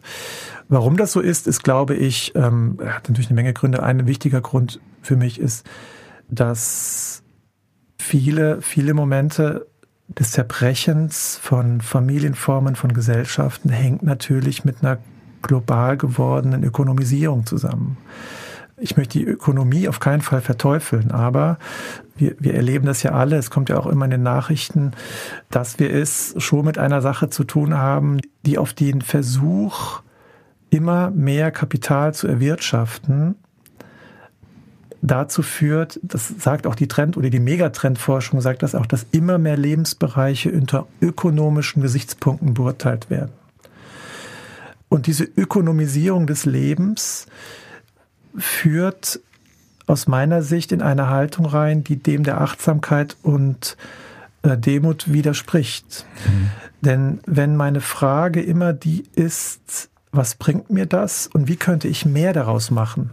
Warum 0.67 0.97
das 0.97 1.13
so 1.13 1.21
ist, 1.21 1.47
ist, 1.47 1.63
glaube 1.63 1.95
ich, 1.95 2.35
ähm, 2.35 2.77
hat 2.83 3.07
natürlich 3.07 3.29
eine 3.29 3.35
Menge 3.35 3.53
Gründe. 3.53 3.81
Ein 3.81 4.07
wichtiger 4.07 4.41
Grund 4.41 4.81
für 5.01 5.15
mich 5.15 5.39
ist, 5.39 5.65
dass 6.27 7.23
viele, 7.97 8.61
viele 8.61 8.93
Momente 8.93 9.67
des 10.07 10.31
Zerbrechens 10.31 11.39
von 11.41 11.79
Familienformen, 11.81 12.75
von 12.75 12.93
Gesellschaften 12.93 13.69
hängt 13.69 14.03
natürlich 14.03 14.65
mit 14.65 14.77
einer 14.81 14.97
global 15.41 15.95
gewordenen 15.95 16.63
Ökonomisierung 16.63 17.45
zusammen 17.45 17.95
ich 18.79 18.97
möchte 18.97 19.19
die 19.19 19.25
Ökonomie 19.25 19.87
auf 19.87 19.99
keinen 19.99 20.21
Fall 20.21 20.41
verteufeln, 20.41 21.11
aber 21.11 21.57
wir, 22.15 22.35
wir 22.39 22.53
erleben 22.53 22.85
das 22.85 23.03
ja 23.03 23.11
alle, 23.11 23.37
es 23.37 23.49
kommt 23.49 23.69
ja 23.69 23.77
auch 23.77 23.87
immer 23.87 24.05
in 24.05 24.11
den 24.11 24.23
Nachrichten, 24.23 24.91
dass 25.49 25.79
wir 25.79 25.93
es 25.93 26.35
schon 26.37 26.65
mit 26.65 26.77
einer 26.77 27.01
Sache 27.01 27.29
zu 27.29 27.43
tun 27.43 27.77
haben, 27.77 28.19
die 28.45 28.57
auf 28.57 28.73
den 28.73 29.01
Versuch, 29.01 30.01
immer 30.69 31.09
mehr 31.11 31.51
Kapital 31.51 32.13
zu 32.13 32.27
erwirtschaften, 32.27 33.35
dazu 35.01 35.41
führt, 35.41 35.99
das 36.03 36.27
sagt 36.27 36.67
auch 36.67 36.75
die 36.75 36.87
Trend- 36.87 37.17
oder 37.17 37.29
die 37.29 37.39
Megatrendforschung, 37.39 38.41
sagt 38.41 38.63
das 38.63 38.75
auch, 38.75 38.85
dass 38.85 39.07
immer 39.11 39.37
mehr 39.37 39.57
Lebensbereiche 39.57 40.51
unter 40.51 40.87
ökonomischen 41.01 41.81
Gesichtspunkten 41.81 42.53
beurteilt 42.53 43.09
werden. 43.09 43.31
Und 44.89 45.07
diese 45.07 45.23
Ökonomisierung 45.23 46.27
des 46.27 46.45
Lebens 46.45 47.27
führt 48.37 49.19
aus 49.87 50.07
meiner 50.07 50.43
Sicht 50.43 50.71
in 50.71 50.81
eine 50.81 51.09
Haltung 51.09 51.45
rein, 51.45 51.83
die 51.83 51.95
dem 51.95 52.23
der 52.23 52.41
Achtsamkeit 52.41 53.17
und 53.23 53.75
äh, 54.43 54.57
Demut 54.57 55.11
widerspricht. 55.11 56.05
Mhm. 56.25 56.49
Denn 56.81 57.19
wenn 57.25 57.55
meine 57.55 57.81
Frage 57.81 58.41
immer 58.41 58.71
die 58.73 59.03
ist, 59.15 59.89
was 60.11 60.35
bringt 60.35 60.69
mir 60.69 60.85
das 60.85 61.27
und 61.27 61.47
wie 61.47 61.55
könnte 61.55 61.87
ich 61.87 62.05
mehr 62.05 62.33
daraus 62.33 62.71
machen? 62.71 63.11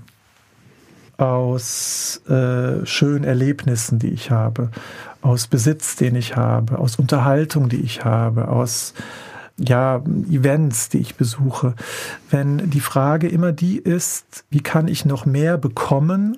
Aus 1.19 2.21
äh, 2.29 2.85
schönen 2.85 3.25
Erlebnissen, 3.25 3.99
die 3.99 4.11
ich 4.11 4.31
habe, 4.31 4.71
aus 5.23 5.47
Besitz, 5.47 5.97
den 5.97 6.15
ich 6.15 6.37
habe, 6.37 6.79
aus 6.79 6.97
Unterhaltung, 6.97 7.69
die 7.69 7.81
ich 7.81 8.05
habe, 8.05 8.49
aus 8.49 8.93
ja, 9.59 10.03
Events, 10.31 10.89
die 10.89 10.99
ich 10.99 11.17
besuche. 11.17 11.75
Wenn 12.31 12.71
die 12.71 12.81
Frage 12.81 13.29
immer 13.29 13.53
die 13.53 13.79
ist, 13.79 14.45
wie 14.51 14.61
kann 14.61 14.89
ich 14.89 15.05
noch 15.05 15.27
mehr 15.27 15.57
bekommen, 15.59 16.37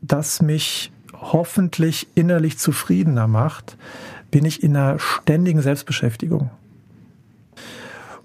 das 0.00 0.42
mich 0.42 0.92
hoffentlich 1.12 2.08
innerlich 2.14 2.58
zufriedener 2.58 3.26
macht, 3.26 3.76
bin 4.30 4.44
ich 4.44 4.62
in 4.62 4.76
einer 4.76 4.98
ständigen 4.98 5.62
Selbstbeschäftigung. 5.62 6.50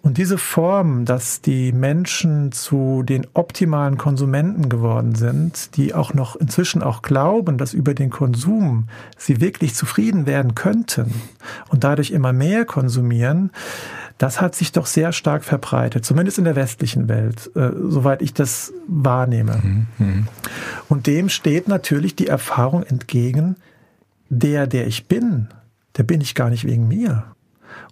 Und 0.03 0.17
diese 0.17 0.37
Form, 0.37 1.05
dass 1.05 1.39
die 1.39 1.71
Menschen 1.71 2.51
zu 2.51 3.03
den 3.03 3.25
optimalen 3.33 3.97
Konsumenten 3.97 4.67
geworden 4.67 5.15
sind, 5.15 5.77
die 5.77 5.93
auch 5.93 6.13
noch 6.13 6.35
inzwischen 6.35 6.83
auch 6.83 7.01
glauben, 7.01 7.57
dass 7.57 7.73
über 7.73 7.93
den 7.93 8.09
Konsum 8.09 8.89
sie 9.17 9.39
wirklich 9.39 9.75
zufrieden 9.75 10.25
werden 10.25 10.55
könnten 10.55 11.13
und 11.69 11.85
dadurch 11.85 12.11
immer 12.11 12.33
mehr 12.33 12.65
konsumieren, 12.65 13.51
das 14.17 14.41
hat 14.41 14.55
sich 14.55 14.73
doch 14.73 14.87
sehr 14.87 15.13
stark 15.13 15.45
verbreitet, 15.45 16.03
zumindest 16.03 16.37
in 16.37 16.43
der 16.43 16.57
westlichen 16.57 17.07
Welt, 17.07 17.49
äh, 17.55 17.71
soweit 17.87 18.21
ich 18.21 18.33
das 18.33 18.73
wahrnehme. 18.87 19.61
Mhm, 19.63 19.87
mhm. 19.99 20.27
Und 20.89 21.07
dem 21.07 21.29
steht 21.29 21.69
natürlich 21.69 22.13
die 22.13 22.27
Erfahrung 22.27 22.83
entgegen, 22.83 23.55
der, 24.27 24.67
der 24.67 24.85
ich 24.85 25.07
bin, 25.07 25.47
der 25.95 26.03
bin 26.03 26.19
ich 26.19 26.35
gar 26.35 26.49
nicht 26.49 26.65
wegen 26.65 26.89
mir. 26.89 27.23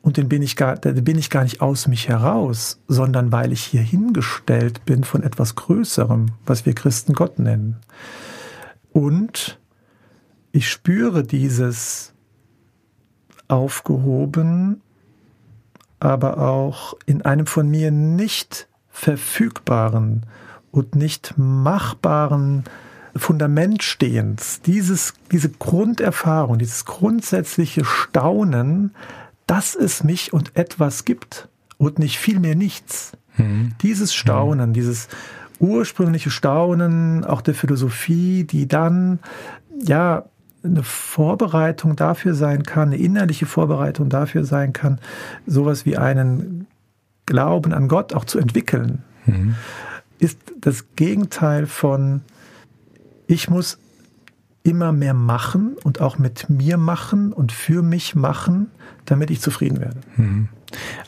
Und 0.01 0.17
den 0.17 0.29
bin 0.29 0.41
ich 0.41 0.55
gar, 0.55 0.77
den 0.77 1.03
bin 1.03 1.17
ich 1.17 1.29
gar 1.29 1.43
nicht 1.43 1.62
aus 1.62 1.88
mich 1.88 2.08
heraus, 2.08 2.81
sondern 2.88 3.31
weil 3.31 3.51
ich 3.51 3.63
hier 3.63 3.81
hingestellt 3.81 4.84
bin 4.86 5.03
von 5.03 5.22
etwas 5.22 5.55
Größerem, 5.55 6.31
was 6.46 6.65
wir 6.65 6.74
Christen 6.74 7.13
Gott 7.13 7.38
nennen. 7.38 7.77
Und 8.91 9.60
ich 10.51 10.70
spüre 10.70 11.24
dieses 11.24 12.13
aufgehoben, 13.48 14.81
aber 16.00 16.39
auch 16.39 16.96
in 17.05 17.22
einem 17.22 17.46
von 17.46 17.70
mir 17.70 17.91
nicht 17.91 18.67
verfügbaren 18.89 20.25
und 20.72 20.96
nicht 20.96 21.36
machbaren 21.38 22.63
Fundament 23.15 23.84
stehens, 23.84 24.62
dieses, 24.62 25.13
diese 25.31 25.50
Grunderfahrung, 25.50 26.58
dieses 26.58 26.86
grundsätzliche 26.86 27.84
Staunen, 27.86 28.96
dass 29.51 29.75
es 29.75 30.05
mich 30.05 30.31
und 30.31 30.55
etwas 30.55 31.03
gibt 31.03 31.50
und 31.77 32.00
nicht 32.00 32.17
vielmehr 32.17 32.55
nichts. 32.55 33.12
Mhm. 33.36 33.74
Dieses 33.81 34.13
Staunen, 34.13 34.70
mhm. 34.70 34.74
dieses 34.74 35.10
ursprüngliche 35.60 36.29
Staunen 36.29 37.25
auch 37.25 37.41
der 37.41 37.53
Philosophie, 37.53 38.46
die 38.46 38.70
dann 38.70 39.20
ja 39.84 40.24
eine 40.63 40.84
Vorbereitung 40.84 41.98
dafür 41.98 42.34
sein 42.34 42.63
kann, 42.63 42.93
eine 42.93 42.98
innerliche 42.98 43.46
Vorbereitung 43.46 44.08
dafür 44.08 44.46
sein 44.46 44.72
kann, 44.72 45.00
sowas 45.46 45.86
wie 45.86 45.98
einen 45.98 46.65
Glauben 47.25 47.74
an 47.74 47.89
Gott 47.89 48.13
auch 48.13 48.24
zu 48.24 48.39
entwickeln, 48.39 49.03
mhm. 49.25 49.55
ist 50.17 50.38
das 50.62 50.86
Gegenteil 50.96 51.67
von 51.67 52.22
ich 53.27 53.50
muss 53.50 53.79
immer 54.63 54.91
mehr 54.91 55.13
machen 55.13 55.75
und 55.83 56.01
auch 56.01 56.19
mit 56.19 56.50
mir 56.50 56.77
machen 56.77 57.33
und 57.33 57.51
für 57.51 57.81
mich 57.81 58.15
machen, 58.15 58.67
damit 59.05 59.31
ich 59.31 59.41
zufrieden 59.41 59.79
werde. 59.79 59.97
Mhm. 60.17 60.50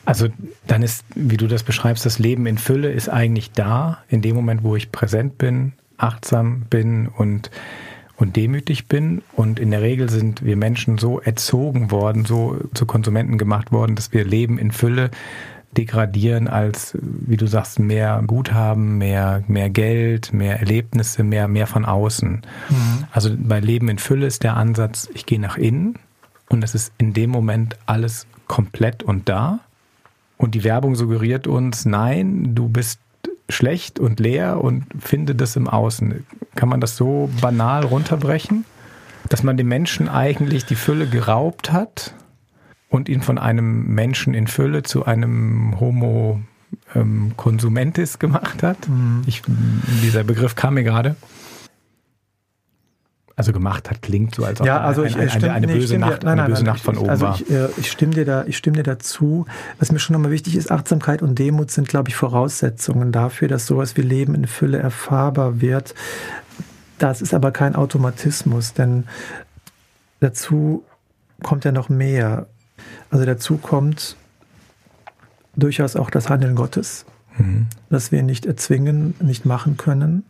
Also 0.04 0.28
dann 0.66 0.82
ist, 0.82 1.04
wie 1.14 1.36
du 1.36 1.46
das 1.46 1.62
beschreibst, 1.62 2.04
das 2.04 2.18
Leben 2.18 2.46
in 2.46 2.58
Fülle 2.58 2.90
ist 2.92 3.08
eigentlich 3.08 3.52
da, 3.52 3.98
in 4.08 4.22
dem 4.22 4.34
Moment, 4.34 4.62
wo 4.62 4.76
ich 4.76 4.92
präsent 4.92 5.38
bin, 5.38 5.72
achtsam 5.96 6.62
bin 6.68 7.08
und, 7.08 7.50
und 8.16 8.36
demütig 8.36 8.88
bin. 8.88 9.22
Und 9.34 9.58
in 9.58 9.70
der 9.70 9.80
Regel 9.80 10.10
sind 10.10 10.44
wir 10.44 10.56
Menschen 10.56 10.98
so 10.98 11.20
erzogen 11.20 11.90
worden, 11.90 12.24
so 12.24 12.58
zu 12.74 12.86
Konsumenten 12.86 13.38
gemacht 13.38 13.72
worden, 13.72 13.94
dass 13.94 14.12
wir 14.12 14.24
Leben 14.24 14.58
in 14.58 14.70
Fülle 14.70 15.10
degradieren 15.76 16.48
als, 16.48 16.96
wie 17.00 17.36
du 17.36 17.46
sagst, 17.46 17.78
mehr 17.78 18.22
Guthaben, 18.26 18.98
mehr, 18.98 19.42
mehr 19.48 19.70
Geld, 19.70 20.32
mehr 20.32 20.58
Erlebnisse, 20.60 21.22
mehr, 21.22 21.48
mehr 21.48 21.66
von 21.66 21.84
außen. 21.84 22.42
Mhm. 22.70 23.04
Also 23.10 23.30
bei 23.36 23.60
Leben 23.60 23.88
in 23.88 23.98
Fülle 23.98 24.26
ist 24.26 24.42
der 24.42 24.56
Ansatz, 24.56 25.08
ich 25.14 25.26
gehe 25.26 25.40
nach 25.40 25.56
innen 25.56 25.98
und 26.48 26.64
es 26.64 26.74
ist 26.74 26.92
in 26.98 27.12
dem 27.12 27.30
Moment 27.30 27.76
alles 27.86 28.26
komplett 28.46 29.02
und 29.02 29.28
da. 29.28 29.60
Und 30.36 30.54
die 30.54 30.64
Werbung 30.64 30.94
suggeriert 30.94 31.46
uns, 31.46 31.84
nein, 31.84 32.54
du 32.54 32.68
bist 32.68 33.00
schlecht 33.48 33.98
und 33.98 34.20
leer 34.20 34.62
und 34.62 34.86
finde 34.98 35.34
das 35.34 35.56
im 35.56 35.68
Außen. 35.68 36.24
Kann 36.54 36.68
man 36.68 36.80
das 36.80 36.96
so 36.96 37.30
banal 37.40 37.84
runterbrechen? 37.84 38.64
Dass 39.28 39.42
man 39.42 39.56
dem 39.56 39.68
Menschen 39.68 40.08
eigentlich 40.08 40.64
die 40.64 40.74
Fülle 40.74 41.06
geraubt 41.06 41.72
hat 41.72 42.14
und 42.94 43.08
ihn 43.08 43.22
von 43.22 43.38
einem 43.38 43.86
Menschen 43.92 44.34
in 44.34 44.46
Fülle 44.46 44.84
zu 44.84 45.04
einem 45.04 45.80
Homo 45.80 46.40
ähm, 46.94 47.32
Consumentis 47.36 48.20
gemacht 48.20 48.62
hat. 48.62 48.88
Mhm. 48.88 49.22
Ich, 49.26 49.42
dieser 50.02 50.22
Begriff 50.22 50.54
kam 50.54 50.74
mir 50.74 50.84
gerade. 50.84 51.16
Also 53.36 53.52
gemacht 53.52 53.90
hat, 53.90 54.00
klingt 54.00 54.36
so, 54.36 54.44
als 54.44 54.60
ob 54.60 54.66
ja, 54.68 54.80
also 54.80 55.02
ein, 55.02 55.12
ein, 55.16 55.28
eine, 55.28 55.52
eine, 55.52 55.66
böse, 55.66 55.98
Nacht, 55.98 56.22
dir, 56.22 56.26
nein, 56.26 56.38
eine 56.38 56.48
böse 56.48 56.62
nein, 56.62 56.72
Nacht 56.72 56.84
von 56.84 56.96
oben 56.96 57.10
also 57.10 57.26
war. 57.26 57.34
Ich, 57.34 57.50
äh, 57.50 57.66
ich, 57.78 57.90
stimme 57.90 58.14
dir 58.14 58.24
da, 58.24 58.44
ich 58.46 58.56
stimme 58.56 58.76
dir 58.76 58.84
dazu. 58.84 59.46
Was 59.80 59.90
mir 59.90 59.98
schon 59.98 60.14
nochmal 60.14 60.30
wichtig 60.30 60.54
ist, 60.54 60.70
Achtsamkeit 60.70 61.20
und 61.20 61.36
Demut 61.36 61.72
sind, 61.72 61.88
glaube 61.88 62.10
ich, 62.10 62.14
Voraussetzungen 62.14 63.10
dafür, 63.10 63.48
dass 63.48 63.66
sowas 63.66 63.96
wie 63.96 64.02
Leben 64.02 64.36
in 64.36 64.46
Fülle 64.46 64.78
erfahrbar 64.78 65.60
wird. 65.60 65.96
Das 66.98 67.20
ist 67.20 67.34
aber 67.34 67.50
kein 67.50 67.74
Automatismus, 67.74 68.72
denn 68.72 69.02
dazu 70.20 70.84
kommt 71.42 71.64
ja 71.64 71.72
noch 71.72 71.88
mehr. 71.88 72.46
Also 73.10 73.24
dazu 73.24 73.58
kommt 73.58 74.16
durchaus 75.56 75.96
auch 75.96 76.10
das 76.10 76.28
Handeln 76.28 76.54
Gottes, 76.54 77.04
mhm. 77.38 77.66
das 77.90 78.12
wir 78.12 78.22
nicht 78.22 78.46
erzwingen, 78.46 79.14
nicht 79.20 79.44
machen 79.44 79.76
können, 79.76 80.24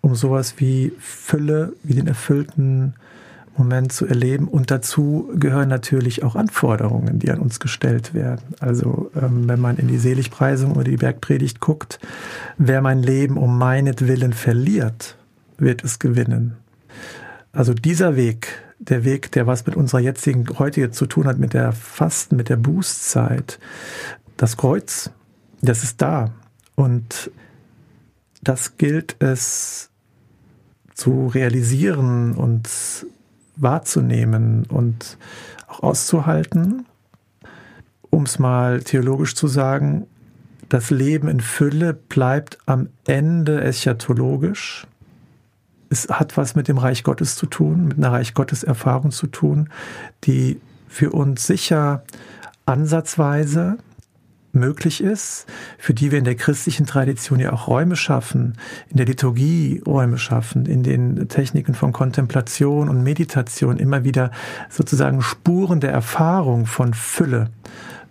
um 0.00 0.14
sowas 0.14 0.54
wie 0.58 0.92
Fülle, 0.98 1.72
wie 1.82 1.94
den 1.94 2.06
erfüllten 2.06 2.94
Moment 3.58 3.92
zu 3.92 4.06
erleben. 4.06 4.48
Und 4.48 4.70
dazu 4.70 5.30
gehören 5.34 5.68
natürlich 5.68 6.22
auch 6.22 6.36
Anforderungen, 6.36 7.18
die 7.18 7.30
an 7.30 7.40
uns 7.40 7.60
gestellt 7.60 8.14
werden. 8.14 8.54
Also 8.60 9.10
ähm, 9.20 9.48
wenn 9.48 9.60
man 9.60 9.76
in 9.76 9.88
die 9.88 9.98
Seligpreisung 9.98 10.72
oder 10.72 10.84
die 10.84 10.96
Bergpredigt 10.96 11.60
guckt, 11.60 11.98
wer 12.56 12.80
mein 12.80 13.02
Leben 13.02 13.36
um 13.36 13.58
meinetwillen 13.58 14.32
verliert, 14.32 15.16
wird 15.58 15.84
es 15.84 15.98
gewinnen. 15.98 16.56
Also 17.58 17.74
dieser 17.74 18.14
Weg, 18.14 18.62
der 18.78 19.02
Weg, 19.02 19.32
der 19.32 19.48
was 19.48 19.66
mit 19.66 19.74
unserer 19.74 19.98
jetzigen, 19.98 20.46
heute 20.60 20.92
zu 20.92 21.06
tun 21.06 21.26
hat, 21.26 21.38
mit 21.38 21.54
der 21.54 21.72
Fasten, 21.72 22.36
mit 22.36 22.50
der 22.50 22.56
Bußzeit. 22.56 23.58
Das 24.36 24.56
Kreuz, 24.56 25.10
das 25.60 25.82
ist 25.82 26.00
da. 26.00 26.30
Und 26.76 27.32
das 28.44 28.76
gilt 28.76 29.16
es 29.18 29.90
zu 30.94 31.26
realisieren 31.26 32.34
und 32.36 32.68
wahrzunehmen 33.56 34.64
und 34.66 35.18
auch 35.66 35.82
auszuhalten. 35.82 36.86
Um 38.08 38.22
es 38.22 38.38
mal 38.38 38.84
theologisch 38.84 39.34
zu 39.34 39.48
sagen, 39.48 40.06
das 40.68 40.90
Leben 40.90 41.26
in 41.26 41.40
Fülle 41.40 41.92
bleibt 41.92 42.58
am 42.66 42.88
Ende 43.04 43.60
eschatologisch 43.62 44.86
es 45.90 46.08
hat 46.08 46.36
was 46.36 46.54
mit 46.54 46.68
dem 46.68 46.78
Reich 46.78 47.02
Gottes 47.02 47.36
zu 47.36 47.46
tun, 47.46 47.86
mit 47.86 47.98
einer 47.98 48.12
Reich 48.12 48.34
Gottes 48.34 48.62
Erfahrung 48.62 49.10
zu 49.10 49.26
tun, 49.26 49.70
die 50.24 50.60
für 50.88 51.10
uns 51.10 51.46
sicher 51.46 52.02
ansatzweise 52.66 53.78
möglich 54.52 55.02
ist, 55.02 55.46
für 55.78 55.94
die 55.94 56.10
wir 56.10 56.18
in 56.18 56.24
der 56.24 56.34
christlichen 56.34 56.86
Tradition 56.86 57.38
ja 57.38 57.52
auch 57.52 57.68
Räume 57.68 57.96
schaffen, 57.96 58.56
in 58.88 58.96
der 58.96 59.06
Liturgie 59.06 59.82
Räume 59.86 60.18
schaffen, 60.18 60.66
in 60.66 60.82
den 60.82 61.28
Techniken 61.28 61.74
von 61.74 61.92
Kontemplation 61.92 62.88
und 62.88 63.02
Meditation 63.02 63.78
immer 63.78 64.04
wieder 64.04 64.30
sozusagen 64.68 65.22
Spuren 65.22 65.80
der 65.80 65.92
Erfahrung 65.92 66.66
von 66.66 66.94
Fülle 66.94 67.50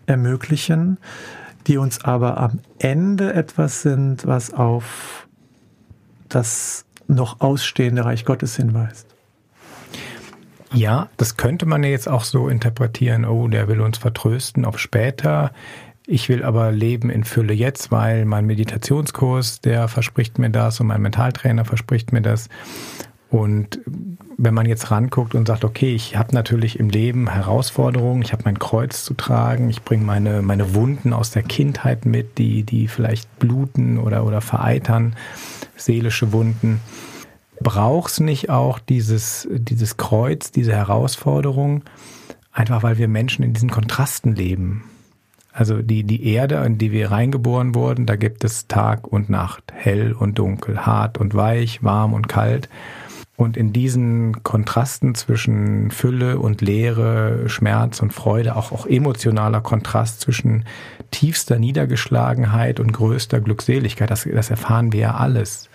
ermöglichen, 0.06 0.98
die 1.66 1.78
uns 1.78 2.04
aber 2.04 2.38
am 2.38 2.60
Ende 2.80 3.34
etwas 3.34 3.82
sind, 3.82 4.26
was 4.26 4.54
auf 4.54 5.28
das 6.30 6.87
noch 7.08 7.41
ausstehende 7.41 8.06
Reich 8.06 8.26
Gottes 8.26 8.56
hinweist. 8.56 9.08
Ja, 10.74 11.10
das 11.17 11.38
könnte 11.38 11.65
man 11.65 11.84
jetzt 11.84 12.10
auch 12.10 12.24
so 12.24 12.50
interpretieren, 12.50 13.26
oh, 13.26 13.48
der 13.48 13.67
will 13.67 13.82
uns 13.82 13.98
vertrösten 13.98 14.65
auf 14.65 14.80
später. 14.80 15.52
Ich 16.06 16.30
will 16.30 16.43
aber 16.43 16.72
leben 16.72 17.10
in 17.10 17.24
Fülle 17.24 17.54
jetzt, 17.54 17.91
weil 17.91 18.26
mein 18.26 18.46
Meditationskurs, 18.46 19.62
der 19.62 19.88
verspricht 19.88 20.39
mir 20.39 20.50
das 20.50 20.80
und 20.80 20.88
mein 20.88 21.02
Mentaltrainer 21.02 21.65
verspricht 21.65 22.12
mir 22.12 22.22
das. 22.22 22.50
Und 23.30 23.82
wenn 24.38 24.54
man 24.54 24.65
jetzt 24.65 24.89
ranguckt 24.89 25.36
und 25.36 25.48
sagt, 25.48 25.65
okay, 25.65 25.93
ich 25.93 26.15
habe 26.15 26.34
natürlich 26.34 26.80
im 26.80 26.89
Leben 26.89 27.30
Herausforderungen, 27.30 28.22
ich 28.22 28.32
habe 28.32 28.43
mein 28.46 28.58
Kreuz 28.58 29.04
zu 29.04 29.15
tragen, 29.15 29.70
ich 29.70 29.84
bringe 29.84 30.06
meine, 30.06 30.41
meine 30.41 30.74
Wunden 30.76 31.12
aus 31.12 31.32
der 31.32 31.43
Kindheit 31.43 32.06
mit, 32.06 32.38
die, 32.38 32.63
die 32.63 32.88
vielleicht 32.88 33.39
bluten 33.39 33.98
oder, 33.98 34.26
oder 34.26 34.39
vereitern, 34.39 35.15
seelische 35.78 36.32
Wunden. 36.32 36.82
Brauchst 37.60 38.20
nicht 38.20 38.50
auch 38.50 38.80
dieses, 38.80 39.48
dieses 39.52 39.98
Kreuz, 39.98 40.52
diese 40.52 40.74
Herausforderung, 40.74 41.84
einfach 42.52 42.84
weil 42.84 42.98
wir 42.98 43.08
Menschen 43.08 43.44
in 43.44 43.54
diesen 43.54 43.72
Kontrasten 43.72 44.36
leben? 44.36 44.84
Also 45.52 45.82
die, 45.82 46.04
die 46.04 46.28
Erde, 46.28 46.63
in 46.66 46.78
die 46.78 46.92
wir 46.92 47.10
reingeboren 47.10 47.74
wurden, 47.74 48.06
da 48.06 48.16
gibt 48.16 48.44
es 48.44 48.68
Tag 48.68 49.08
und 49.08 49.30
Nacht, 49.32 49.74
hell 49.74 50.13
und 50.13 50.38
dunkel, 50.38 50.86
hart 50.86 51.18
und 51.18 51.34
weich, 51.34 51.84
warm 51.84 52.13
und 52.13 52.30
kalt. 52.30 52.70
Und 53.38 53.56
in 53.56 53.71
diesen 53.71 54.41
Kontrasten 54.41 55.13
zwischen 55.13 55.91
Fülle 55.91 56.39
und 56.39 56.62
Leere, 56.62 57.47
Schmerz 57.47 58.02
und 58.02 58.12
Freude, 58.12 58.56
auch, 58.56 58.71
auch 58.71 58.88
emotionaler 58.88 59.62
Kontrast 59.62 60.21
zwischen 60.21 60.65
tiefster 61.12 61.60
Niedergeschlagenheit 61.60 62.80
und 62.80 62.91
größter 62.93 63.39
Glückseligkeit, 63.39 64.10
das, 64.10 64.23
das 64.23 64.50
erfahren 64.50 64.91
wir 64.91 65.00
ja 65.00 65.13
alles. 65.13 65.69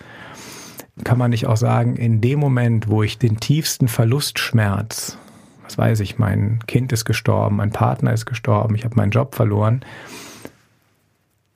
Kann 1.05 1.17
man 1.17 1.31
nicht 1.31 1.47
auch 1.47 1.55
sagen, 1.55 1.95
in 1.95 2.19
dem 2.19 2.37
Moment, 2.37 2.89
wo 2.89 3.01
ich 3.01 3.17
den 3.17 3.39
tiefsten 3.39 3.87
Verlustschmerz, 3.87 5.17
was 5.63 5.77
weiß 5.77 6.01
ich, 6.01 6.19
mein 6.19 6.59
Kind 6.67 6.91
ist 6.91 7.05
gestorben, 7.05 7.55
mein 7.55 7.71
Partner 7.71 8.11
ist 8.11 8.25
gestorben, 8.25 8.75
ich 8.75 8.83
habe 8.83 8.97
meinen 8.97 9.11
Job 9.11 9.35
verloren, 9.35 9.85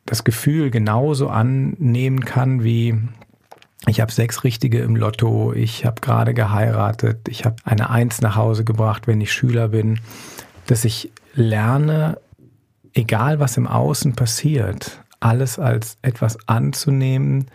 das 0.06 0.24
Gefühl 0.24 0.72
genauso 0.72 1.28
annehmen 1.28 2.24
kann 2.24 2.64
wie 2.64 2.98
ich 3.86 4.02
habe 4.02 4.12
sechs 4.12 4.44
Richtige 4.44 4.80
im 4.80 4.96
Lotto, 4.96 5.54
ich 5.54 5.86
habe 5.86 6.02
gerade 6.02 6.34
geheiratet, 6.34 7.28
ich 7.30 7.46
habe 7.46 7.58
eine 7.64 7.90
Eins 7.90 8.22
nach 8.22 8.36
Hause 8.36 8.64
gebracht, 8.64 9.08
wenn 9.08 9.22
ich 9.22 9.32
Schüler 9.32 9.70
bin, 9.70 10.00
dass 10.66 10.84
ich 10.84 11.12
lerne, 11.34 12.20
egal 12.94 13.40
was 13.40 13.56
im 13.58 13.68
Außen 13.68 14.16
passiert, 14.16 15.04
alles 15.20 15.60
als 15.60 15.98
etwas 16.02 16.38
anzunehmen, 16.48 17.48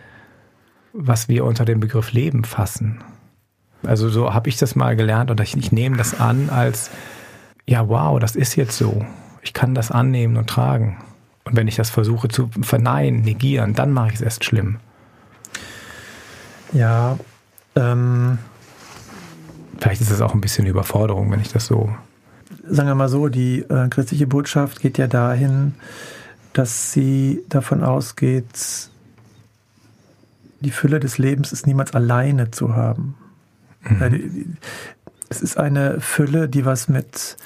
was 0.93 1.27
wir 1.27 1.43
unter 1.45 1.65
dem 1.65 1.79
Begriff 1.79 2.13
Leben 2.13 2.45
fassen. 2.45 3.03
Also 3.85 4.09
so 4.09 4.33
habe 4.33 4.49
ich 4.49 4.57
das 4.57 4.75
mal 4.75 4.95
gelernt 4.95 5.29
und 5.29 5.39
ich, 5.41 5.57
ich 5.57 5.71
nehme 5.71 5.97
das 5.97 6.19
an 6.19 6.49
als, 6.49 6.89
ja, 7.67 7.89
wow, 7.89 8.19
das 8.19 8.35
ist 8.35 8.55
jetzt 8.55 8.77
so. 8.77 9.05
Ich 9.41 9.53
kann 9.53 9.75
das 9.75 9.91
annehmen 9.91 10.37
und 10.37 10.49
tragen. 10.49 11.03
Und 11.43 11.57
wenn 11.57 11.67
ich 11.67 11.75
das 11.75 11.89
versuche 11.89 12.29
zu 12.29 12.49
verneinen, 12.61 13.21
negieren, 13.21 13.73
dann 13.73 13.91
mache 13.91 14.09
ich 14.09 14.15
es 14.15 14.21
erst 14.21 14.45
schlimm. 14.45 14.79
Ja, 16.73 17.17
ähm, 17.75 18.37
vielleicht 19.77 20.01
ist 20.01 20.11
es 20.11 20.21
auch 20.21 20.33
ein 20.33 20.41
bisschen 20.41 20.65
Überforderung, 20.65 21.31
wenn 21.31 21.39
ich 21.39 21.51
das 21.51 21.67
so. 21.67 21.93
Sagen 22.67 22.87
wir 22.87 22.95
mal 22.95 23.09
so, 23.09 23.29
die 23.29 23.59
äh, 23.59 23.89
christliche 23.89 24.27
Botschaft 24.27 24.79
geht 24.79 24.97
ja 24.97 25.07
dahin, 25.07 25.75
dass 26.53 26.91
sie 26.91 27.43
davon 27.49 27.83
ausgeht, 27.83 28.89
die 30.61 30.71
Fülle 30.71 30.99
des 30.99 31.17
Lebens 31.17 31.51
ist 31.51 31.67
niemals 31.67 31.93
alleine 31.93 32.51
zu 32.51 32.75
haben. 32.75 33.15
Mhm. 33.81 34.57
Es 35.29 35.41
ist 35.41 35.57
eine 35.57 35.99
Fülle, 35.99 36.47
die 36.47 36.63
was 36.63 36.87
mit 36.87 37.37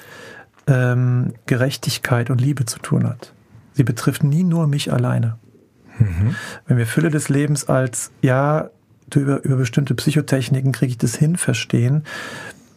ähm, 0.68 1.34
Gerechtigkeit 1.46 2.30
und 2.30 2.40
Liebe 2.40 2.64
zu 2.64 2.78
tun 2.78 3.08
hat. 3.08 3.32
Sie 3.72 3.82
betrifft 3.82 4.22
nie 4.22 4.44
nur 4.44 4.68
mich 4.68 4.92
alleine. 4.92 5.36
Mhm. 5.98 6.36
Wenn 6.66 6.76
wir 6.76 6.86
Fülle 6.86 7.10
des 7.10 7.28
Lebens 7.28 7.68
als, 7.68 8.12
ja, 8.22 8.70
über, 9.16 9.44
über 9.44 9.56
bestimmte 9.56 9.94
Psychotechniken 9.94 10.72
kriege 10.72 10.90
ich 10.90 10.98
das 10.98 11.16
hin, 11.16 11.36
verstehen, 11.36 12.04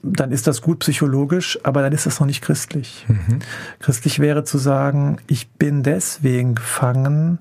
dann 0.04 0.32
ist 0.32 0.48
das 0.48 0.62
gut 0.62 0.80
psychologisch, 0.80 1.60
aber 1.64 1.82
dann 1.82 1.94
ist 1.94 2.06
das 2.06 2.20
noch 2.20 2.28
nicht 2.28 2.42
christlich. 2.42 3.06
Mhm. 3.08 3.40
Christlich 3.80 4.20
wäre 4.20 4.44
zu 4.44 4.58
sagen, 4.58 5.18
ich 5.28 5.50
bin 5.52 5.84
deswegen 5.84 6.56
gefangen, 6.56 7.40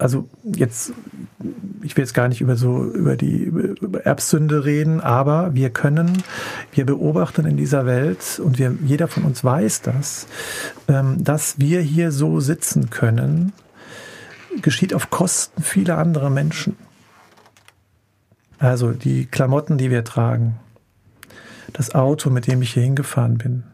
also 0.00 0.28
jetzt, 0.42 0.94
ich 1.82 1.96
will 1.96 2.04
jetzt 2.04 2.14
gar 2.14 2.28
nicht 2.28 2.40
über 2.40 2.56
so 2.56 2.84
über 2.84 3.16
die 3.16 3.42
über 3.42 4.06
Erbsünde 4.06 4.64
reden, 4.64 5.00
aber 5.00 5.54
wir 5.54 5.68
können, 5.68 6.22
wir 6.72 6.86
beobachten 6.86 7.44
in 7.44 7.58
dieser 7.58 7.84
Welt 7.84 8.40
und 8.42 8.58
wir, 8.58 8.74
jeder 8.84 9.08
von 9.08 9.24
uns 9.24 9.44
weiß 9.44 9.82
das, 9.82 10.26
ähm, 10.88 11.22
dass 11.22 11.58
wir 11.58 11.82
hier 11.82 12.12
so 12.12 12.40
sitzen 12.40 12.88
können, 12.88 13.52
geschieht 14.62 14.94
auf 14.94 15.10
Kosten 15.10 15.62
vieler 15.62 15.98
anderer 15.98 16.30
Menschen. 16.30 16.76
Also 18.60 18.92
die 18.92 19.24
Klamotten, 19.24 19.78
die 19.78 19.90
wir 19.90 20.04
tragen, 20.04 20.60
das 21.72 21.94
Auto, 21.94 22.28
mit 22.28 22.46
dem 22.46 22.60
ich 22.60 22.74
hier 22.74 22.82
hingefahren 22.82 23.38
bin, 23.38 23.64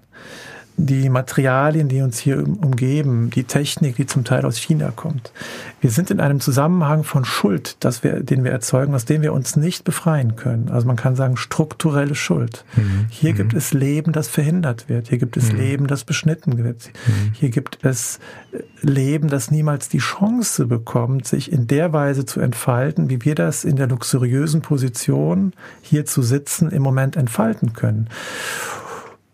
die 0.78 1.08
Materialien, 1.08 1.88
die 1.88 2.02
uns 2.02 2.18
hier 2.18 2.38
umgeben, 2.38 3.30
die 3.30 3.44
Technik, 3.44 3.96
die 3.96 4.06
zum 4.06 4.24
Teil 4.24 4.44
aus 4.44 4.58
China 4.58 4.92
kommt. 4.94 5.32
Wir 5.80 5.90
sind 5.90 6.10
in 6.10 6.20
einem 6.20 6.40
Zusammenhang 6.40 7.02
von 7.02 7.24
Schuld, 7.24 7.76
das 7.80 8.04
wir, 8.04 8.22
den 8.22 8.44
wir 8.44 8.50
erzeugen, 8.50 8.94
aus 8.94 9.06
dem 9.06 9.22
wir 9.22 9.32
uns 9.32 9.56
nicht 9.56 9.84
befreien 9.84 10.36
können. 10.36 10.68
Also 10.68 10.86
man 10.86 10.96
kann 10.96 11.16
sagen 11.16 11.38
strukturelle 11.38 12.14
Schuld. 12.14 12.64
Mhm. 12.76 13.06
Hier 13.08 13.32
mhm. 13.32 13.36
gibt 13.36 13.54
es 13.54 13.72
Leben, 13.72 14.12
das 14.12 14.28
verhindert 14.28 14.88
wird. 14.88 15.08
Hier 15.08 15.18
gibt 15.18 15.38
es 15.38 15.50
mhm. 15.50 15.58
Leben, 15.58 15.86
das 15.86 16.04
beschnitten 16.04 16.58
wird. 16.58 16.90
Mhm. 17.06 17.32
Hier 17.32 17.48
gibt 17.48 17.78
es 17.82 18.18
äh, 18.52 18.58
Leben, 18.82 19.28
das 19.28 19.50
niemals 19.50 19.88
die 19.88 19.98
Chance 19.98 20.66
bekommt, 20.66 21.26
sich 21.26 21.50
in 21.50 21.66
der 21.66 21.94
Weise 21.94 22.26
zu 22.26 22.40
entfalten, 22.40 23.08
wie 23.08 23.24
wir 23.24 23.34
das 23.34 23.64
in 23.64 23.76
der 23.76 23.86
luxuriösen 23.86 24.60
Position 24.60 25.54
hier 25.80 26.04
zu 26.04 26.20
sitzen 26.20 26.70
im 26.70 26.82
Moment 26.82 27.16
entfalten 27.16 27.72
können. 27.72 28.08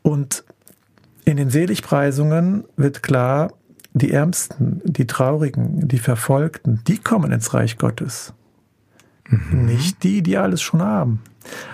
Und 0.03 0.45
in 1.25 1.37
den 1.37 1.51
Seligpreisungen 1.51 2.65
wird 2.77 3.03
klar, 3.03 3.53
die 3.95 4.13
Ärmsten, 4.13 4.81
die 4.85 5.07
Traurigen, 5.07 5.87
die 5.87 5.99
Verfolgten, 5.99 6.83
die 6.87 6.99
kommen 6.99 7.31
ins 7.33 7.53
Reich 7.55 7.79
Gottes. 7.79 8.33
Mhm. 9.29 9.67
Nicht 9.67 10.03
die, 10.03 10.23
die 10.23 10.39
alles 10.39 10.63
schon 10.63 10.83
haben. 10.83 11.21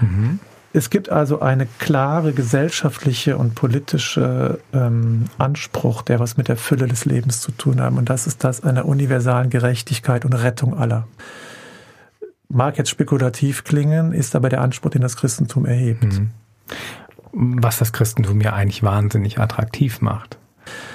Mhm. 0.00 0.40
Es 0.72 0.90
gibt 0.90 1.08
also 1.08 1.40
eine 1.40 1.66
klare 1.78 2.32
gesellschaftliche 2.32 3.38
und 3.38 3.54
politische 3.54 4.61
ähm, 4.72 5.24
Anspruch, 5.38 6.02
der 6.02 6.20
was 6.20 6.37
mit 6.37 6.48
der 6.48 6.56
Fülle 6.56 6.87
des 6.87 7.04
Lebens 7.04 7.40
zu 7.40 7.52
tun 7.52 7.80
haben. 7.80 7.96
Und 7.96 8.11
das 8.11 8.26
ist 8.26 8.44
das 8.44 8.62
einer 8.62 8.84
universalen 8.84 9.48
Gerechtigkeit 9.48 10.24
und 10.24 10.34
Rettung 10.34 10.76
aller. 10.76 11.08
Mag 12.48 12.78
jetzt 12.78 12.90
spekulativ 12.90 13.64
klingen, 13.64 14.12
ist 14.12 14.37
aber 14.37 14.48
der 14.48 14.61
Anspruch, 14.61 14.90
den 14.90 15.02
das 15.02 15.16
Christentum 15.16 15.64
erhebt. 15.64 16.04
Mhm 16.04 16.30
was 17.32 17.78
das 17.78 17.92
Christentum 17.92 18.40
ja 18.40 18.52
eigentlich 18.52 18.82
wahnsinnig 18.82 19.38
attraktiv 19.38 20.00
macht. 20.00 20.38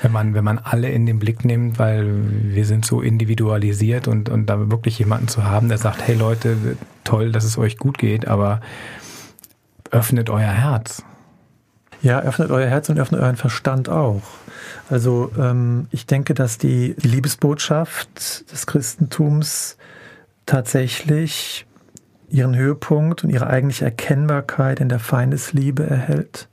Wenn 0.01 0.11
man, 0.11 0.33
wenn 0.33 0.43
man 0.43 0.59
alle 0.59 0.89
in 0.89 1.05
den 1.05 1.17
Blick 1.19 1.45
nimmt, 1.45 1.79
weil 1.79 2.07
wir 2.53 2.65
sind 2.65 2.85
so 2.85 3.01
individualisiert 3.01 4.07
und, 4.07 4.29
und 4.29 4.45
da 4.45 4.69
wirklich 4.69 4.99
jemanden 4.99 5.27
zu 5.27 5.43
haben, 5.43 5.69
der 5.69 5.77
sagt, 5.77 6.05
hey 6.05 6.15
Leute, 6.15 6.77
toll, 7.03 7.31
dass 7.31 7.43
es 7.43 7.57
euch 7.57 7.77
gut 7.77 7.97
geht, 7.97 8.27
aber 8.27 8.61
öffnet 9.91 10.29
euer 10.29 10.41
Herz. 10.41 11.03
Ja, 12.01 12.19
öffnet 12.19 12.51
euer 12.51 12.67
Herz 12.67 12.89
und 12.89 12.99
öffnet 12.99 13.21
euren 13.21 13.37
Verstand 13.37 13.87
auch. 13.87 14.21
Also 14.89 15.31
ähm, 15.39 15.87
ich 15.91 16.05
denke, 16.05 16.33
dass 16.33 16.57
die, 16.57 16.95
die 17.01 17.07
Liebesbotschaft 17.07 18.51
des 18.51 18.67
Christentums 18.67 19.77
tatsächlich 20.45 21.65
ihren 22.33 22.55
Höhepunkt 22.55 23.23
und 23.23 23.29
ihre 23.29 23.47
eigentliche 23.47 23.85
Erkennbarkeit 23.85 24.79
in 24.79 24.89
der 24.89 24.99
Feindesliebe 24.99 25.83
erhält, 25.83 26.49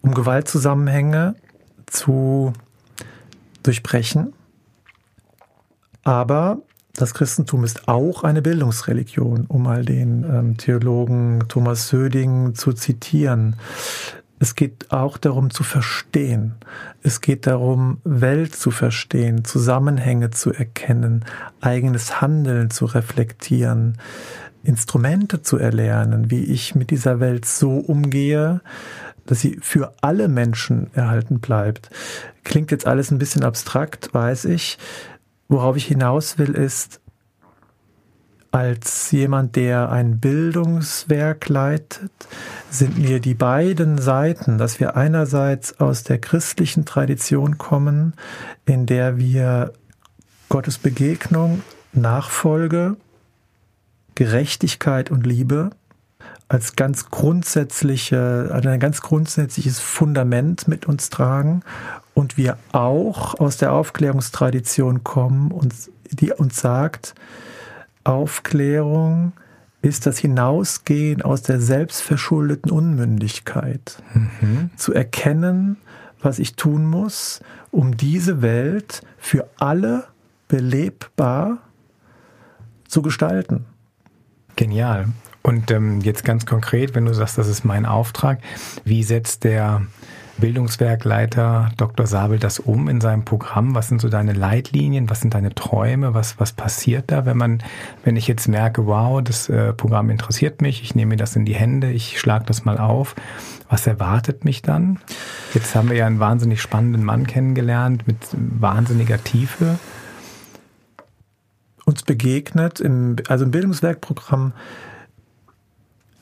um 0.00 0.14
Gewaltzusammenhänge 0.14 1.34
zu 1.86 2.52
durchbrechen. 3.64 4.32
Aber 6.04 6.58
das 6.94 7.14
Christentum 7.14 7.64
ist 7.64 7.88
auch 7.88 8.22
eine 8.22 8.42
Bildungsreligion, 8.42 9.46
um 9.48 9.64
mal 9.64 9.84
den 9.84 10.24
ähm, 10.24 10.56
Theologen 10.56 11.44
Thomas 11.48 11.88
Söding 11.88 12.54
zu 12.54 12.72
zitieren. 12.72 13.56
Es 14.38 14.54
geht 14.54 14.92
auch 14.92 15.16
darum 15.16 15.50
zu 15.50 15.64
verstehen. 15.64 16.54
Es 17.02 17.20
geht 17.20 17.46
darum, 17.46 17.98
Welt 18.04 18.54
zu 18.54 18.70
verstehen, 18.70 19.44
Zusammenhänge 19.44 20.30
zu 20.30 20.52
erkennen, 20.52 21.24
eigenes 21.60 22.20
Handeln 22.20 22.70
zu 22.70 22.84
reflektieren. 22.84 23.98
Instrumente 24.64 25.42
zu 25.42 25.58
erlernen, 25.58 26.30
wie 26.30 26.44
ich 26.44 26.74
mit 26.74 26.90
dieser 26.90 27.20
Welt 27.20 27.44
so 27.44 27.76
umgehe, 27.76 28.60
dass 29.26 29.40
sie 29.40 29.58
für 29.60 29.94
alle 30.00 30.28
Menschen 30.28 30.90
erhalten 30.94 31.40
bleibt. 31.40 31.90
Klingt 32.42 32.70
jetzt 32.70 32.86
alles 32.86 33.10
ein 33.10 33.18
bisschen 33.18 33.44
abstrakt, 33.44 34.12
weiß 34.12 34.46
ich. 34.46 34.78
Worauf 35.48 35.76
ich 35.76 35.86
hinaus 35.86 36.38
will, 36.38 36.54
ist, 36.54 37.00
als 38.50 39.10
jemand, 39.10 39.56
der 39.56 39.90
ein 39.90 40.20
Bildungswerk 40.20 41.48
leitet, 41.48 42.12
sind 42.70 42.98
mir 42.98 43.18
die 43.18 43.34
beiden 43.34 43.98
Seiten, 43.98 44.58
dass 44.58 44.78
wir 44.78 44.96
einerseits 44.96 45.80
aus 45.80 46.04
der 46.04 46.18
christlichen 46.18 46.84
Tradition 46.84 47.58
kommen, 47.58 48.14
in 48.64 48.86
der 48.86 49.18
wir 49.18 49.72
Gottes 50.48 50.78
Begegnung, 50.78 51.62
Nachfolge, 51.92 52.96
Gerechtigkeit 54.14 55.10
und 55.10 55.26
Liebe 55.26 55.70
als 56.48 56.76
ganz 56.76 57.10
grundsätzliche, 57.10 58.50
also 58.52 58.68
ein 58.68 58.80
ganz 58.80 59.00
grundsätzliches 59.00 59.80
Fundament 59.80 60.68
mit 60.68 60.86
uns 60.86 61.10
tragen 61.10 61.62
und 62.12 62.36
wir 62.36 62.58
auch 62.72 63.34
aus 63.40 63.56
der 63.56 63.72
Aufklärungstradition 63.72 65.04
kommen 65.04 65.50
und 65.50 65.74
die 66.10 66.32
uns 66.32 66.60
sagt, 66.60 67.14
Aufklärung 68.04 69.32
ist 69.82 70.06
das 70.06 70.18
Hinausgehen 70.18 71.22
aus 71.22 71.42
der 71.42 71.60
selbstverschuldeten 71.60 72.70
Unmündigkeit. 72.70 74.02
Mhm. 74.14 74.70
Zu 74.76 74.92
erkennen, 74.94 75.76
was 76.20 76.38
ich 76.38 76.56
tun 76.56 76.86
muss, 76.86 77.40
um 77.70 77.96
diese 77.96 78.40
Welt 78.40 79.02
für 79.18 79.48
alle 79.58 80.04
belebbar 80.48 81.58
zu 82.86 83.02
gestalten. 83.02 83.66
Genial. 84.56 85.08
Und 85.42 85.70
ähm, 85.70 86.00
jetzt 86.00 86.24
ganz 86.24 86.46
konkret, 86.46 86.94
wenn 86.94 87.04
du 87.04 87.12
sagst, 87.12 87.36
das 87.36 87.48
ist 87.48 87.64
mein 87.64 87.84
Auftrag, 87.84 88.38
wie 88.84 89.02
setzt 89.02 89.44
der 89.44 89.82
Bildungswerkleiter 90.38 91.70
Dr. 91.76 92.06
Sabel 92.06 92.38
das 92.38 92.58
um 92.58 92.88
in 92.88 93.00
seinem 93.00 93.24
Programm? 93.24 93.74
Was 93.74 93.88
sind 93.88 94.00
so 94.00 94.08
deine 94.08 94.32
Leitlinien? 94.32 95.10
Was 95.10 95.20
sind 95.20 95.34
deine 95.34 95.54
Träume? 95.54 96.14
Was, 96.14 96.40
was 96.40 96.52
passiert 96.52 97.10
da, 97.10 97.26
wenn 97.26 97.36
man, 97.36 97.62
wenn 98.04 98.16
ich 98.16 98.26
jetzt 98.26 98.48
merke, 98.48 98.86
wow, 98.86 99.22
das 99.22 99.48
äh, 99.48 99.72
Programm 99.72 100.10
interessiert 100.10 100.60
mich, 100.60 100.82
ich 100.82 100.94
nehme 100.94 101.10
mir 101.10 101.16
das 101.16 101.36
in 101.36 101.44
die 101.44 101.54
Hände, 101.54 101.90
ich 101.90 102.18
schlage 102.18 102.46
das 102.46 102.64
mal 102.64 102.78
auf. 102.78 103.14
Was 103.68 103.86
erwartet 103.86 104.44
mich 104.44 104.62
dann? 104.62 104.98
Jetzt 105.52 105.74
haben 105.74 105.88
wir 105.90 105.96
ja 105.96 106.06
einen 106.06 106.20
wahnsinnig 106.20 106.60
spannenden 106.60 107.04
Mann 107.04 107.26
kennengelernt 107.26 108.06
mit 108.06 108.16
wahnsinniger 108.32 109.22
Tiefe. 109.22 109.78
Uns 111.84 112.02
begegnet, 112.02 112.80
im, 112.80 113.16
also 113.28 113.44
im 113.44 113.50
Bildungswerkprogramm 113.50 114.52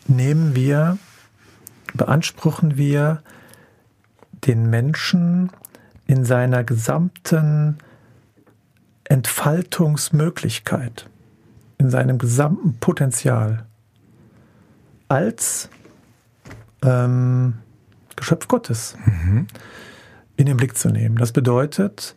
nehmen 0.09 0.55
wir, 0.55 0.99
beanspruchen 1.95 2.77
wir 2.77 3.23
den 4.45 4.71
Menschen 4.71 5.51
in 6.07 6.25
seiner 6.25 6.65
gesamten 6.65 7.79
Entfaltungsmöglichkeit, 9.05 11.09
in 11.79 11.91
seinem 11.91 12.19
gesamten 12.19 12.79
Potenzial 12.79 13.67
als 15.09 15.69
ähm, 16.83 17.55
Geschöpf 18.17 18.49
Gottes 18.49 18.97
mhm. 19.05 19.47
in 20.37 20.47
den 20.47 20.57
Blick 20.57 20.77
zu 20.77 20.89
nehmen. 20.89 21.17
Das 21.17 21.33
bedeutet, 21.33 22.15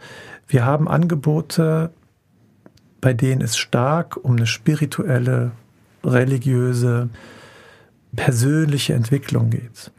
wir 0.48 0.66
haben 0.66 0.88
Angebote, 0.88 1.92
bei 3.06 3.14
denen 3.14 3.42
es 3.42 3.56
stark 3.56 4.18
um 4.18 4.36
eine 4.36 4.48
spirituelle, 4.48 5.52
religiöse, 6.04 7.10
persönliche 8.16 8.96
Entwicklung 8.96 9.52
geht. 9.52 9.92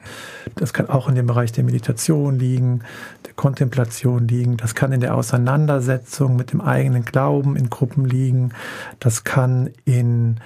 Das 0.56 0.72
kann 0.72 0.88
auch 0.88 1.08
in 1.08 1.14
dem 1.14 1.28
Bereich 1.28 1.52
der 1.52 1.62
Meditation 1.62 2.36
liegen, 2.36 2.80
der 3.24 3.32
Kontemplation 3.34 4.26
liegen, 4.26 4.56
das 4.56 4.74
kann 4.74 4.90
in 4.90 4.98
der 4.98 5.14
Auseinandersetzung 5.14 6.34
mit 6.34 6.50
dem 6.50 6.60
eigenen 6.60 7.04
Glauben 7.04 7.54
in 7.54 7.70
Gruppen 7.70 8.06
liegen, 8.06 8.50
das 8.98 9.22
kann 9.22 9.70
in 9.84 10.40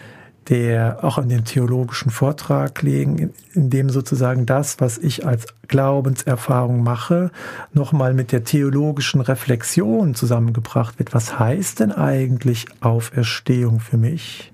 der 0.51 1.05
auch 1.05 1.17
in 1.19 1.29
dem 1.29 1.45
theologischen 1.45 2.11
Vortrag 2.11 2.83
liegen, 2.83 3.19
in, 3.19 3.33
in 3.55 3.71
dem 3.71 3.89
sozusagen 3.89 4.47
das, 4.47 4.81
was 4.81 4.99
ich 4.99 5.25
als 5.25 5.47
Glaubenserfahrung 5.69 6.83
mache, 6.83 7.31
nochmal 7.73 8.13
mit 8.13 8.33
der 8.33 8.43
theologischen 8.43 9.21
Reflexion 9.21 10.17
zusammengebracht 10.17 10.99
wird. 10.99 11.15
Was 11.15 11.39
heißt 11.39 11.81
denn 11.81 11.93
eigentlich 11.93 12.67
Auferstehung 12.81 13.79
für 13.79 13.97
mich? 13.97 14.53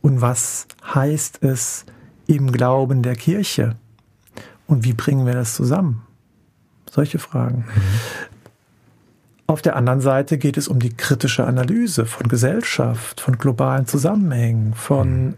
Und 0.00 0.20
was 0.20 0.66
heißt 0.92 1.44
es, 1.44 1.86
im 2.26 2.50
Glauben 2.50 3.02
der 3.02 3.14
Kirche. 3.14 3.76
Und 4.66 4.84
wie 4.84 4.92
bringen 4.92 5.26
wir 5.26 5.34
das 5.34 5.54
zusammen? 5.54 6.02
Solche 6.90 7.18
Fragen. 7.18 7.64
Mhm. 7.68 8.31
Auf 9.46 9.62
der 9.62 9.76
anderen 9.76 10.00
Seite 10.00 10.38
geht 10.38 10.56
es 10.56 10.68
um 10.68 10.78
die 10.78 10.94
kritische 10.94 11.44
Analyse 11.44 12.06
von 12.06 12.28
Gesellschaft, 12.28 13.20
von 13.20 13.38
globalen 13.38 13.86
Zusammenhängen, 13.86 14.74
von 14.74 15.26
mhm 15.26 15.34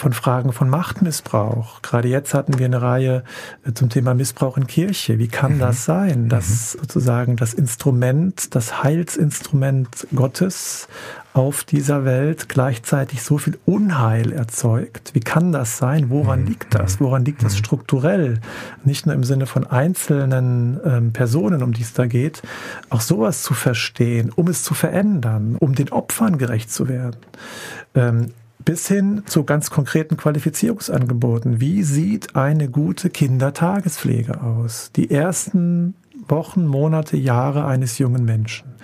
von 0.00 0.14
Fragen 0.14 0.52
von 0.52 0.70
Machtmissbrauch. 0.70 1.82
Gerade 1.82 2.08
jetzt 2.08 2.32
hatten 2.32 2.58
wir 2.58 2.64
eine 2.64 2.80
Reihe 2.80 3.22
äh, 3.66 3.72
zum 3.74 3.90
Thema 3.90 4.14
Missbrauch 4.14 4.56
in 4.56 4.66
Kirche. 4.66 5.18
Wie 5.18 5.28
kann 5.28 5.56
mhm. 5.56 5.58
das 5.60 5.84
sein, 5.84 6.30
dass 6.30 6.74
mhm. 6.74 6.80
sozusagen 6.80 7.36
das 7.36 7.52
Instrument, 7.52 8.54
das 8.54 8.82
Heilsinstrument 8.82 10.06
Gottes 10.14 10.88
auf 11.34 11.64
dieser 11.64 12.04
Welt 12.06 12.48
gleichzeitig 12.48 13.22
so 13.22 13.36
viel 13.36 13.58
Unheil 13.66 14.32
erzeugt? 14.32 15.10
Wie 15.12 15.20
kann 15.20 15.52
das 15.52 15.76
sein? 15.76 16.08
Woran 16.08 16.40
mhm. 16.40 16.46
liegt 16.48 16.74
das? 16.74 16.98
Woran 16.98 17.26
liegt 17.26 17.42
das 17.42 17.52
mhm. 17.52 17.58
strukturell? 17.58 18.40
Nicht 18.84 19.04
nur 19.04 19.14
im 19.14 19.22
Sinne 19.22 19.44
von 19.44 19.66
einzelnen 19.66 20.80
ähm, 20.82 21.12
Personen, 21.12 21.62
um 21.62 21.74
die 21.74 21.82
es 21.82 21.92
da 21.92 22.06
geht, 22.06 22.40
auch 22.88 23.02
sowas 23.02 23.42
zu 23.42 23.52
verstehen, 23.52 24.32
um 24.34 24.48
es 24.48 24.62
zu 24.62 24.72
verändern, 24.72 25.56
um 25.60 25.74
den 25.74 25.90
Opfern 25.90 26.38
gerecht 26.38 26.72
zu 26.72 26.88
werden. 26.88 27.18
Ähm, 27.94 28.32
bis 28.64 28.88
hin 28.88 29.22
zu 29.26 29.44
ganz 29.44 29.70
konkreten 29.70 30.16
Qualifizierungsangeboten. 30.16 31.60
Wie 31.60 31.82
sieht 31.82 32.36
eine 32.36 32.68
gute 32.68 33.10
Kindertagespflege 33.10 34.42
aus? 34.42 34.90
Die 34.94 35.10
ersten 35.10 35.94
Wochen, 36.28 36.66
Monate, 36.66 37.16
Jahre 37.16 37.64
eines 37.64 37.98
jungen 37.98 38.24
Menschen. 38.24 38.74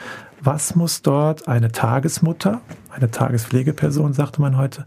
Was 0.40 0.74
muss 0.74 1.02
dort 1.02 1.48
eine 1.48 1.72
Tagesmutter, 1.72 2.60
eine 2.90 3.10
Tagespflegeperson, 3.10 4.12
sagte 4.12 4.40
man 4.40 4.56
heute, 4.56 4.84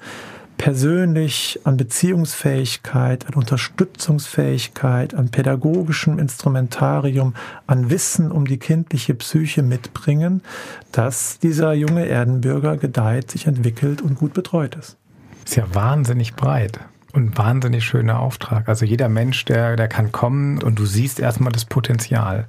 persönlich 0.59 1.61
an 1.63 1.77
Beziehungsfähigkeit, 1.77 3.25
an 3.25 3.33
Unterstützungsfähigkeit, 3.33 5.15
an 5.15 5.29
pädagogischem 5.29 6.19
Instrumentarium, 6.19 7.33
an 7.65 7.89
Wissen 7.89 8.29
um 8.29 8.45
die 8.45 8.59
kindliche 8.59 9.15
Psyche 9.15 9.63
mitbringen, 9.63 10.43
dass 10.91 11.39
dieser 11.39 11.73
junge 11.73 12.05
Erdenbürger 12.07 12.75
gedeiht, 12.75 13.31
sich 13.31 13.47
entwickelt 13.47 14.01
und 14.01 14.15
gut 14.15 14.33
betreut 14.33 14.75
ist. 14.75 14.97
Ist 15.45 15.55
ja 15.55 15.63
wahnsinnig 15.73 16.35
breit 16.35 16.81
und 17.13 17.37
wahnsinnig 17.37 17.85
schöner 17.85 18.19
Auftrag. 18.19 18.67
Also 18.67 18.85
jeder 18.85 19.07
Mensch, 19.07 19.45
der, 19.45 19.77
der 19.77 19.87
kann 19.87 20.11
kommen 20.11 20.61
und 20.61 20.77
du 20.77 20.85
siehst 20.85 21.21
erstmal 21.21 21.53
das 21.53 21.63
Potenzial. 21.63 22.47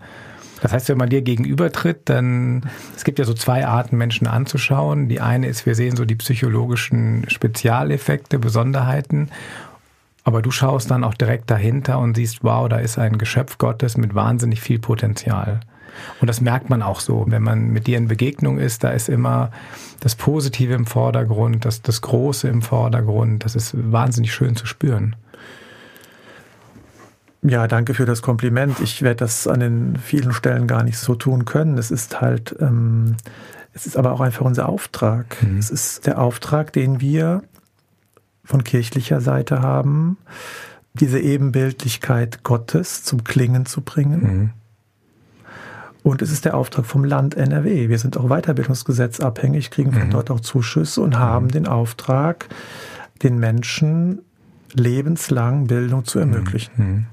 Das 0.62 0.72
heißt, 0.72 0.88
wenn 0.88 0.98
man 0.98 1.08
dir 1.08 1.22
gegenübertritt, 1.22 2.02
dann, 2.06 2.68
es 2.96 3.04
gibt 3.04 3.18
ja 3.18 3.24
so 3.24 3.34
zwei 3.34 3.66
Arten, 3.66 3.96
Menschen 3.96 4.26
anzuschauen. 4.26 5.08
Die 5.08 5.20
eine 5.20 5.46
ist, 5.46 5.66
wir 5.66 5.74
sehen 5.74 5.96
so 5.96 6.04
die 6.04 6.16
psychologischen 6.16 7.28
Spezialeffekte, 7.28 8.38
Besonderheiten. 8.38 9.30
Aber 10.24 10.42
du 10.42 10.50
schaust 10.50 10.90
dann 10.90 11.04
auch 11.04 11.14
direkt 11.14 11.50
dahinter 11.50 11.98
und 11.98 12.14
siehst, 12.14 12.44
wow, 12.44 12.68
da 12.68 12.76
ist 12.76 12.98
ein 12.98 13.18
Geschöpf 13.18 13.58
Gottes 13.58 13.96
mit 13.96 14.14
wahnsinnig 14.14 14.60
viel 14.60 14.78
Potenzial. 14.78 15.60
Und 16.20 16.28
das 16.28 16.40
merkt 16.40 16.70
man 16.70 16.82
auch 16.82 17.00
so, 17.00 17.24
wenn 17.28 17.42
man 17.42 17.68
mit 17.68 17.86
dir 17.86 17.98
in 17.98 18.08
Begegnung 18.08 18.58
ist, 18.58 18.84
da 18.84 18.90
ist 18.90 19.08
immer 19.08 19.50
das 20.00 20.14
Positive 20.14 20.74
im 20.74 20.86
Vordergrund, 20.86 21.64
das, 21.64 21.82
das 21.82 22.00
Große 22.00 22.48
im 22.48 22.62
Vordergrund. 22.62 23.44
Das 23.44 23.56
ist 23.56 23.74
wahnsinnig 23.74 24.32
schön 24.32 24.56
zu 24.56 24.66
spüren. 24.66 25.16
Ja, 27.42 27.66
danke 27.66 27.94
für 27.94 28.04
das 28.04 28.20
Kompliment. 28.20 28.80
Ich 28.80 29.02
werde 29.02 29.16
das 29.16 29.46
an 29.46 29.60
den 29.60 29.96
vielen 29.96 30.32
Stellen 30.32 30.66
gar 30.66 30.82
nicht 30.82 30.98
so 30.98 31.14
tun 31.14 31.46
können. 31.46 31.78
Es 31.78 31.90
ist 31.90 32.20
halt, 32.20 32.54
ähm, 32.60 33.16
es 33.72 33.86
ist 33.86 33.96
aber 33.96 34.12
auch 34.12 34.20
einfach 34.20 34.44
unser 34.44 34.68
Auftrag. 34.68 35.42
Mhm. 35.42 35.58
Es 35.58 35.70
ist 35.70 36.06
der 36.06 36.20
Auftrag, 36.20 36.72
den 36.72 37.00
wir 37.00 37.42
von 38.44 38.62
kirchlicher 38.64 39.20
Seite 39.20 39.62
haben, 39.62 40.18
diese 40.94 41.20
Ebenbildlichkeit 41.20 42.42
Gottes 42.42 43.04
zum 43.04 43.24
Klingen 43.24 43.64
zu 43.64 43.80
bringen. 43.80 44.20
Mhm. 44.22 44.50
Und 46.02 46.22
es 46.22 46.32
ist 46.32 46.44
der 46.44 46.56
Auftrag 46.56 46.84
vom 46.86 47.04
Land 47.04 47.36
NRW. 47.36 47.88
Wir 47.88 47.98
sind 47.98 48.16
auch 48.16 48.28
Weiterbildungsgesetz 48.28 49.20
abhängig, 49.20 49.70
kriegen 49.70 49.92
von 49.92 50.06
mhm. 50.06 50.10
dort 50.10 50.30
auch 50.30 50.40
Zuschüsse 50.40 51.00
und 51.00 51.18
haben 51.18 51.46
mhm. 51.46 51.50
den 51.52 51.68
Auftrag, 51.68 52.48
den 53.22 53.38
Menschen 53.38 54.20
lebenslang 54.74 55.66
Bildung 55.66 56.04
zu 56.04 56.18
ermöglichen. 56.18 57.06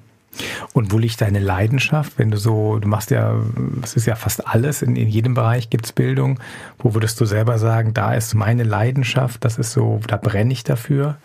Und 0.77 0.91
wo 0.91 0.99
liegt 0.99 1.21
deine 1.21 1.39
Leidenschaft, 1.39 2.19
wenn 2.19 2.29
du 2.29 2.37
so, 2.37 2.77
du 2.77 2.87
machst 2.87 3.09
ja, 3.09 3.33
es 3.81 3.95
ist 3.95 4.05
ja 4.05 4.13
fast 4.13 4.47
alles, 4.47 4.83
in, 4.83 4.95
in 4.95 5.07
jedem 5.07 5.33
Bereich 5.33 5.71
gibt's 5.71 5.91
Bildung. 5.91 6.39
Wo 6.77 6.93
würdest 6.93 7.19
du 7.19 7.25
selber 7.25 7.57
sagen, 7.57 7.95
da 7.95 8.13
ist 8.13 8.35
meine 8.35 8.61
Leidenschaft, 8.61 9.43
das 9.43 9.57
ist 9.57 9.71
so, 9.71 9.99
da 10.05 10.17
brenne 10.17 10.53
ich 10.53 10.63
dafür? 10.63 11.17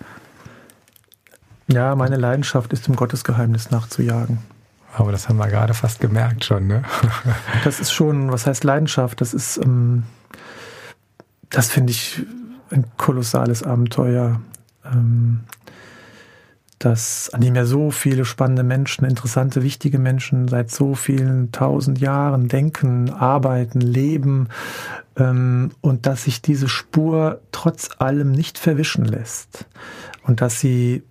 Ja, 1.67 1.95
meine 1.97 2.17
Leidenschaft 2.17 2.73
ist, 2.73 2.87
dem 2.87 2.97
Gottesgeheimnis 2.97 3.71
nachzujagen. 3.71 4.39
Aber 4.95 5.13
das 5.13 5.29
haben 5.29 5.37
wir 5.37 5.49
gerade 5.49 5.75
fast 5.75 6.01
gemerkt 6.01 6.47
schon, 6.47 6.67
ne? 6.67 6.85
das 7.65 7.79
ist 7.79 7.93
schon, 7.93 8.33
was 8.33 8.47
heißt 8.47 8.65
Leidenschaft? 8.65 9.21
Das 9.21 9.35
ist, 9.35 9.59
ähm, 9.59 10.05
das 11.51 11.69
finde 11.69 11.91
ich 11.91 12.23
ein 12.71 12.87
kolossales 12.97 13.63
Abenteuer. 13.63 14.41
Ähm, 14.91 15.41
das, 16.85 17.31
an 17.33 17.41
dem 17.41 17.55
ja 17.55 17.65
so 17.65 17.91
viele 17.91 18.25
spannende 18.25 18.63
Menschen, 18.63 19.05
interessante, 19.05 19.63
wichtige 19.63 19.99
Menschen 19.99 20.49
seit 20.49 20.71
so 20.71 20.95
vielen 20.95 21.53
tausend 21.53 22.01
Jahren 22.01 22.49
denken, 22.49 23.11
arbeiten, 23.11 23.81
leben 23.81 24.49
ähm, 25.17 25.71
und 25.81 26.07
dass 26.07 26.25
sich 26.25 26.43
diese 26.43 26.69
Spur 26.69 27.41
trotz 27.53 27.91
allem 27.99 28.33
nicht 28.33 28.59
verwischen 28.59 29.05
lässt. 29.05 29.67
Und 30.25 30.41
dass 30.41 30.61
sie 30.61 31.03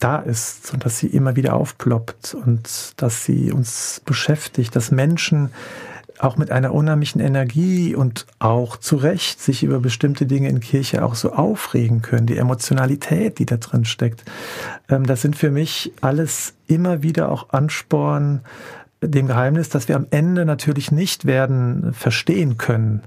da 0.00 0.16
ist 0.16 0.72
und 0.72 0.84
dass 0.84 0.98
sie 0.98 1.08
immer 1.08 1.36
wieder 1.36 1.54
aufploppt 1.54 2.34
und 2.34 2.94
dass 2.96 3.24
sie 3.24 3.52
uns 3.52 4.02
beschäftigt, 4.04 4.74
dass 4.74 4.90
Menschen 4.90 5.50
auch 6.20 6.36
mit 6.36 6.50
einer 6.50 6.74
unheimlichen 6.74 7.20
Energie 7.20 7.94
und 7.94 8.26
auch 8.38 8.76
zu 8.76 8.96
Recht 8.96 9.40
sich 9.40 9.62
über 9.62 9.80
bestimmte 9.80 10.26
Dinge 10.26 10.48
in 10.48 10.60
Kirche 10.60 11.04
auch 11.04 11.14
so 11.14 11.32
aufregen 11.32 12.02
können, 12.02 12.26
die 12.26 12.36
Emotionalität, 12.36 13.38
die 13.38 13.46
da 13.46 13.56
drin 13.56 13.84
steckt. 13.84 14.24
Ähm, 14.88 15.06
das 15.06 15.22
sind 15.22 15.36
für 15.36 15.50
mich 15.50 15.92
alles 16.00 16.54
immer 16.66 17.02
wieder 17.02 17.30
auch 17.30 17.50
Ansporn, 17.50 18.42
dem 19.02 19.28
Geheimnis, 19.28 19.70
dass 19.70 19.88
wir 19.88 19.96
am 19.96 20.06
Ende 20.10 20.44
natürlich 20.44 20.92
nicht 20.92 21.24
werden 21.24 21.94
verstehen 21.94 22.58
können. 22.58 23.00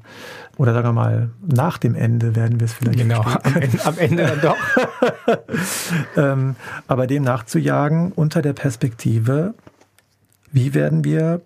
Oder 0.58 0.73
sagen 0.73 0.88
wir 0.88 0.93
mal, 0.93 1.30
nach 1.41 1.78
dem 1.78 1.93
Ende 1.93 2.36
werden 2.36 2.60
wir 2.60 2.65
es 2.65 2.73
vielleicht 2.73 2.97
Genau, 2.97 3.21
am 3.21 3.56
Ende, 3.56 3.86
am 3.86 3.97
Ende 3.99 4.23
dann 4.23 4.41
doch. 4.41 5.38
ähm, 6.17 6.56
aber 6.88 7.06
dem 7.06 7.23
nachzujagen 7.23 8.12
unter 8.12 8.41
der 8.41 8.54
Perspektive, 8.54 9.54
wie 10.52 10.73
werden 10.73 11.04
wir 11.04 11.41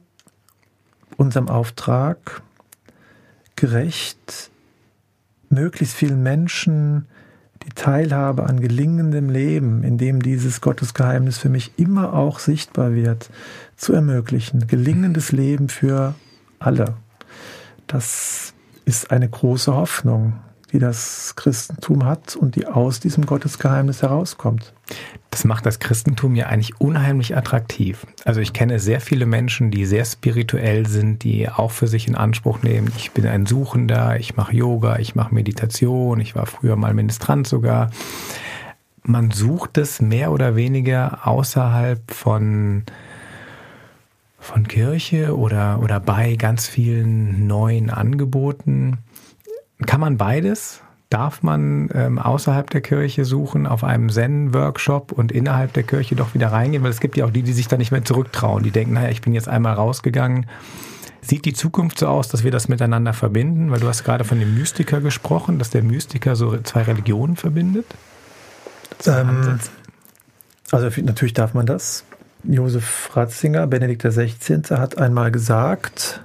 unserem 1.18 1.50
Auftrag 1.50 2.42
gerecht, 3.56 4.52
möglichst 5.50 5.96
vielen 5.96 6.24
Menschen 6.24 7.08
die 7.64 7.70
Teilhabe 7.70 8.46
an 8.46 8.62
gelingendem 8.62 9.30
Leben, 9.30 9.84
in 9.84 9.98
dem 9.98 10.22
dieses 10.22 10.62
Gottesgeheimnis 10.62 11.38
für 11.38 11.50
mich 11.50 11.74
immer 11.78 12.14
auch 12.14 12.40
sichtbar 12.40 12.94
wird, 12.94 13.30
zu 13.76 13.94
ermöglichen. 13.94 14.68
Gelingendes 14.68 15.32
Leben 15.32 15.68
für 15.68 16.16
alle. 16.60 16.96
Das 17.88 18.54
ist 18.86 19.12
eine 19.12 19.28
große 19.28 19.74
Hoffnung, 19.74 20.34
die 20.72 20.80
das 20.80 21.36
Christentum 21.36 22.06
hat 22.06 22.36
und 22.36 22.56
die 22.56 22.68
aus 22.68 23.00
diesem 23.00 23.26
Gottesgeheimnis 23.26 24.02
herauskommt. 24.02 24.74
Das 25.30 25.46
macht 25.46 25.66
das 25.66 25.80
Christentum 25.80 26.36
ja 26.36 26.48
eigentlich 26.48 26.80
unheimlich 26.82 27.38
attraktiv. 27.38 28.06
Also 28.26 28.42
ich 28.42 28.54
kenne 28.54 28.80
sehr 28.80 29.00
viele 29.00 29.26
Menschen, 29.26 29.72
die 29.72 29.86
sehr 29.86 30.04
spirituell 30.04 30.86
sind, 30.88 31.24
die 31.24 31.50
auch 31.50 31.72
für 31.72 31.88
sich 31.88 32.08
in 32.08 32.16
Anspruch 32.16 32.64
nehmen, 32.64 32.92
ich 32.98 33.12
bin 33.12 33.28
ein 33.28 33.46
Suchender, 33.46 34.20
ich 34.20 34.36
mache 34.36 34.56
Yoga, 34.56 35.00
ich 35.00 35.16
mache 35.16 35.34
Meditation, 35.34 36.20
ich 36.20 36.36
war 36.36 36.46
früher 36.46 36.76
mal 36.76 36.94
Ministrant 36.94 37.48
sogar. 37.48 37.92
Man 39.04 39.32
sucht 39.32 39.78
es 39.78 40.02
mehr 40.02 40.32
oder 40.32 40.56
weniger 40.56 41.26
außerhalb 41.28 42.12
von 42.12 42.84
von 44.40 44.68
Kirche 44.68 45.38
oder, 45.38 45.82
oder 45.82 46.00
bei 46.00 46.36
ganz 46.36 46.68
vielen 46.68 47.48
neuen 47.48 47.90
Angeboten. 47.90 48.98
Kann 49.86 50.00
man 50.00 50.18
beides? 50.18 50.82
Darf 51.10 51.42
man 51.42 51.90
ähm, 51.94 52.20
außerhalb 52.20 52.70
der 52.70 52.82
Kirche 52.82 53.24
suchen, 53.24 53.66
auf 53.66 53.84
einem 53.84 54.10
Zen-Workshop 54.10 55.14
und 55.14 55.32
innerhalb 55.32 55.72
der 55.74 55.84
Kirche 55.84 56.16
doch 56.16 56.34
wieder 56.34 56.52
reingehen? 56.52 56.84
Weil 56.84 56.90
es 56.90 57.00
gibt 57.00 57.16
ja 57.16 57.26
auch 57.26 57.32
die, 57.32 57.44
die 57.44 57.54
sich 57.54 57.68
da 57.68 57.78
nicht 57.78 57.92
mehr 57.92 58.04
zurücktrauen. 58.04 58.64
Die 58.64 58.72
denken, 58.72 58.94
naja, 58.94 59.10
ich 59.10 59.22
bin 59.22 59.34
jetzt 59.34 59.48
einmal 59.48 59.74
rausgegangen. 59.74 60.48
Sieht 61.22 61.46
die 61.46 61.54
Zukunft 61.54 62.00
so 62.00 62.08
aus, 62.08 62.28
dass 62.28 62.44
wir 62.44 62.52
das 62.52 62.68
miteinander 62.68 63.14
verbinden? 63.14 63.72
Weil 63.72 63.80
du 63.80 63.88
hast 63.88 64.04
gerade 64.04 64.24
von 64.24 64.40
dem 64.40 64.56
Mystiker 64.56 65.00
gesprochen, 65.00 65.60
dass 65.60 65.70
der 65.70 65.84
Mystiker 65.84 66.36
so 66.36 66.58
zwei 66.58 66.82
Religionen 66.82 67.38
verbindet? 67.38 67.86
Ähm, 69.06 69.60
also 70.72 70.90
natürlich 71.02 71.34
darf 71.34 71.54
man 71.54 71.66
das. 71.66 72.04
Josef 72.44 73.12
Ratzinger, 73.16 73.68
Benedikt 73.68 74.04
XVI., 74.04 74.78
hat 74.78 74.98
einmal 74.98 75.32
gesagt, 75.32 76.22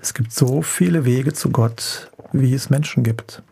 es 0.00 0.14
gibt 0.14 0.32
so 0.32 0.62
viele 0.62 1.04
Wege 1.04 1.32
zu 1.32 1.50
Gott, 1.50 2.10
wie 2.40 2.54
es 2.54 2.70
Menschen 2.70 3.02
gibt. 3.02 3.42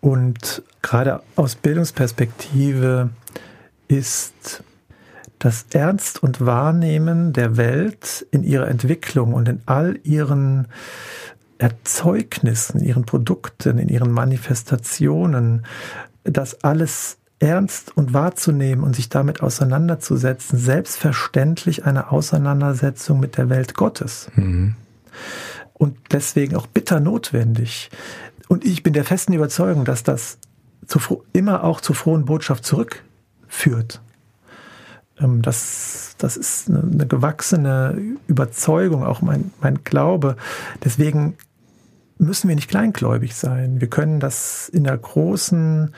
Und 0.00 0.62
gerade 0.82 1.22
aus 1.36 1.54
Bildungsperspektive 1.56 3.10
ist 3.88 4.62
das 5.38 5.66
Ernst 5.72 6.22
und 6.22 6.44
Wahrnehmen 6.44 7.32
der 7.32 7.56
Welt 7.56 8.26
in 8.30 8.42
ihrer 8.44 8.68
Entwicklung 8.68 9.32
und 9.34 9.48
in 9.48 9.60
all 9.66 9.98
ihren 10.04 10.68
Erzeugnissen, 11.58 12.80
ihren 12.82 13.04
Produkten, 13.04 13.78
in 13.78 13.88
ihren 13.88 14.10
Manifestationen, 14.10 15.66
das 16.24 16.62
alles 16.62 17.18
ernst 17.38 17.96
und 17.96 18.12
wahrzunehmen 18.12 18.84
und 18.84 18.94
sich 18.94 19.08
damit 19.08 19.42
auseinanderzusetzen, 19.42 20.58
selbstverständlich 20.58 21.86
eine 21.86 22.12
Auseinandersetzung 22.12 23.18
mit 23.18 23.38
der 23.38 23.48
Welt 23.48 23.74
Gottes. 23.74 24.30
Mhm. 24.34 24.76
Und 25.80 25.96
deswegen 26.12 26.56
auch 26.56 26.66
bitter 26.66 27.00
notwendig. 27.00 27.88
Und 28.48 28.66
ich 28.66 28.82
bin 28.82 28.92
der 28.92 29.06
festen 29.06 29.32
Überzeugung, 29.32 29.86
dass 29.86 30.02
das 30.02 30.36
zu, 30.86 31.24
immer 31.32 31.64
auch 31.64 31.80
zur 31.80 31.96
frohen 31.96 32.26
Botschaft 32.26 32.66
zurückführt. 32.66 34.02
Ähm, 35.18 35.40
das, 35.40 36.16
das 36.18 36.36
ist 36.36 36.68
eine, 36.68 37.06
gewachsene 37.06 37.98
Überzeugung, 38.26 39.04
auch 39.04 39.22
mein, 39.22 39.52
mein 39.62 39.82
Glaube. 39.82 40.36
Deswegen 40.84 41.38
müssen 42.18 42.48
wir 42.48 42.56
nicht 42.56 42.68
kleingläubig 42.68 43.34
sein. 43.34 43.80
Wir 43.80 43.88
können 43.88 44.20
das 44.20 44.68
in 44.68 44.84
der 44.84 44.98
großen 44.98 45.94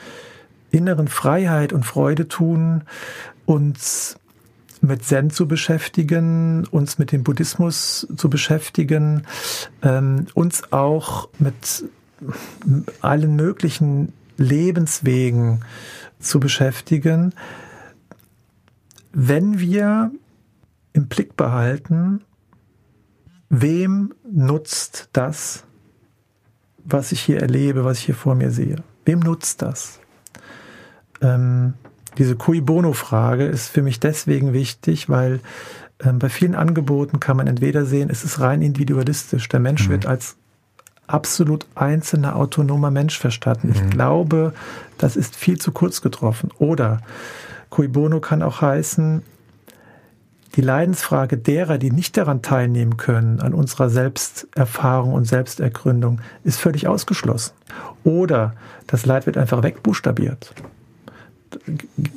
inneren 0.71 1.09
Freiheit 1.09 1.73
und 1.73 1.83
Freude 1.85 2.29
tun, 2.29 2.83
uns 3.45 4.15
mit 4.83 5.03
Zen 5.03 5.29
zu 5.29 5.47
beschäftigen, 5.47 6.67
uns 6.67 6.99
mit 6.99 7.11
dem 7.11 7.23
Buddhismus 7.23 8.07
zu 8.15 8.29
beschäftigen, 8.29 9.23
ähm, 9.81 10.27
uns 10.33 10.71
auch 10.71 11.29
mit 11.39 11.85
allen 13.01 13.35
möglichen 13.35 14.13
Lebenswegen 14.37 15.63
zu 16.19 16.39
beschäftigen, 16.39 17.33
wenn 19.11 19.59
wir 19.59 20.11
im 20.93 21.07
Blick 21.07 21.35
behalten, 21.35 22.21
wem 23.49 24.13
nutzt 24.29 25.09
das, 25.13 25.63
was 26.83 27.11
ich 27.11 27.21
hier 27.21 27.41
erlebe, 27.41 27.85
was 27.85 27.99
ich 27.99 28.05
hier 28.05 28.15
vor 28.15 28.35
mir 28.35 28.51
sehe? 28.51 28.83
Wem 29.05 29.19
nutzt 29.19 29.61
das? 29.61 29.99
ähm, 31.23 31.73
diese 32.17 32.35
Cui 32.35 32.61
Bono-Frage 32.61 33.45
ist 33.45 33.69
für 33.69 33.81
mich 33.81 33.99
deswegen 33.99 34.53
wichtig, 34.53 35.09
weil 35.09 35.39
ähm, 36.03 36.19
bei 36.19 36.29
vielen 36.29 36.55
Angeboten 36.55 37.19
kann 37.19 37.37
man 37.37 37.47
entweder 37.47 37.85
sehen, 37.85 38.09
es 38.09 38.23
ist 38.23 38.39
rein 38.39 38.61
individualistisch. 38.61 39.47
Der 39.49 39.59
Mensch 39.59 39.87
mhm. 39.87 39.93
wird 39.93 40.05
als 40.05 40.35
absolut 41.07 41.65
einzelner, 41.75 42.35
autonomer 42.35 42.91
Mensch 42.91 43.17
verstanden. 43.17 43.67
Mhm. 43.67 43.73
Ich 43.73 43.89
glaube, 43.89 44.53
das 44.97 45.15
ist 45.15 45.35
viel 45.35 45.57
zu 45.57 45.71
kurz 45.71 46.01
getroffen. 46.01 46.49
Oder 46.59 47.01
Cui 47.69 47.87
Bono 47.87 48.19
kann 48.19 48.43
auch 48.43 48.61
heißen, 48.61 49.23
die 50.55 50.61
Leidensfrage 50.61 51.37
derer, 51.37 51.79
die 51.79 51.89
nicht 51.89 52.15
daran 52.15 52.43
teilnehmen 52.43 52.97
können, 52.97 53.39
an 53.39 53.55
unserer 53.55 53.89
Selbsterfahrung 53.89 55.13
und 55.13 55.25
Selbstergründung, 55.25 56.21
ist 56.43 56.59
völlig 56.59 56.87
ausgeschlossen. 56.87 57.53
Oder 58.03 58.53
das 58.85 59.07
Leid 59.07 59.25
wird 59.25 59.37
einfach 59.37 59.63
wegbuchstabiert 59.63 60.53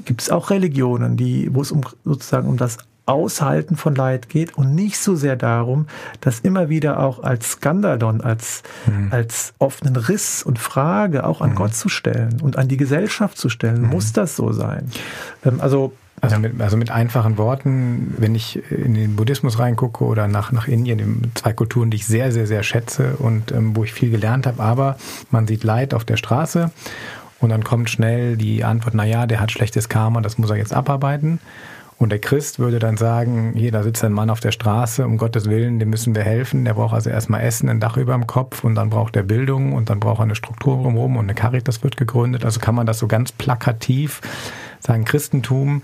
gibt 0.05 0.23
es 0.23 0.31
auch 0.31 0.51
Religionen, 0.51 1.17
die, 1.17 1.49
wo 1.53 1.63
es 1.63 1.73
um 1.73 1.83
sozusagen 2.05 2.49
um 2.49 2.57
das 2.57 2.79
Aushalten 3.07 3.77
von 3.77 3.95
Leid 3.95 4.29
geht 4.29 4.59
und 4.59 4.75
nicht 4.75 4.99
so 4.99 5.15
sehr 5.15 5.37
darum, 5.37 5.87
das 6.21 6.41
immer 6.41 6.69
wieder 6.69 6.99
auch 7.01 7.23
als 7.23 7.53
Skandalon, 7.53 8.21
als, 8.21 8.65
mhm. 8.87 9.09
als 9.13 9.55
offenen 9.59 9.97
Riss 9.97 10.43
und 10.43 10.59
Frage 10.59 11.25
auch 11.25 11.41
an 11.41 11.51
mhm. 11.51 11.55
Gott 11.55 11.75
zu 11.75 11.89
stellen 11.89 12.41
und 12.43 12.59
an 12.59 12.67
die 12.67 12.77
Gesellschaft 12.77 13.39
zu 13.39 13.49
stellen. 13.49 13.83
Mhm. 13.83 13.91
Muss 13.91 14.13
das 14.13 14.35
so 14.35 14.53
sein? 14.53 14.91
Ähm, 15.45 15.61
also 15.61 15.93
also 16.23 16.39
mit, 16.39 16.59
also 16.61 16.79
mit 16.79 16.91
einfachen 16.91 17.37
Worten, 17.37 18.15
wenn 18.17 18.35
ich 18.35 18.63
in 18.71 18.95
den 18.95 19.17
Buddhismus 19.17 19.59
reingucke 19.59 20.03
oder 20.03 20.29
nach, 20.29 20.51
nach 20.51 20.67
Indien, 20.67 21.31
zwei 21.35 21.53
Kulturen, 21.53 21.91
die 21.91 21.99
ich 21.99 22.07
sehr, 22.07 22.33
sehr, 22.33 22.47
sehr 22.47 22.63
schätze 22.63 23.17
und 23.19 23.53
ähm, 23.53 23.77
wo 23.77 23.85
ich 23.85 23.93
viel 23.93 24.11
gelernt 24.11 24.47
habe, 24.47 24.63
aber 24.63 24.97
man 25.31 25.47
sieht 25.47 25.63
Leid 25.63 25.93
auf 25.93 26.07
der 26.07 26.17
Straße 26.17 26.71
und 27.41 27.51
dann 27.51 27.65
kommt 27.65 27.91
schnell 27.91 28.37
die 28.37 28.65
Antwort, 28.65 28.95
na 28.95 29.05
ja, 29.05 29.27
der 29.27 29.41
hat 29.41 29.53
schlechtes 29.53 29.89
Karma, 29.89 30.21
das 30.21 30.39
muss 30.39 30.51
er 30.51 30.57
jetzt 30.57 30.73
abarbeiten. 30.73 31.41
Und 31.99 32.11
der 32.11 32.19
Christ 32.19 32.59
würde 32.59 32.79
dann 32.79 32.99
sagen, 32.99 33.55
hier, 33.55 33.73
da 33.73 33.83
sitzt 33.83 34.05
ein 34.05 34.13
Mann 34.13 34.29
auf 34.29 34.41
der 34.41 34.53
Straße, 34.53 35.07
um 35.07 35.17
Gottes 35.17 35.49
Willen, 35.49 35.79
dem 35.79 35.89
müssen 35.89 36.15
wir 36.15 36.23
helfen. 36.23 36.67
Der 36.67 36.75
braucht 36.75 36.95
also 36.95 37.09
erstmal 37.09 37.41
Essen, 37.41 37.71
ein 37.71 37.81
Dach 37.81 37.97
über 37.97 38.13
dem 38.13 38.27
Kopf 38.27 38.65
und 38.65 38.75
dann 38.75 38.91
braucht 38.91 39.17
er 39.17 39.23
Bildung 39.23 39.73
und 39.73 39.89
dann 39.89 39.99
braucht 39.99 40.21
er 40.21 40.25
eine 40.25 40.35
Struktur 40.35 40.77
drumherum 40.77 41.17
und 41.17 41.25
eine 41.25 41.35
Caritas 41.35 41.83
wird 41.83 41.97
gegründet. 41.97 42.45
Also 42.45 42.61
kann 42.61 42.75
man 42.75 42.87
das 42.87 42.99
so 42.99 43.07
ganz 43.07 43.33
plakativ 43.33 44.21
sagen, 44.81 45.07
Christentum 45.07 45.83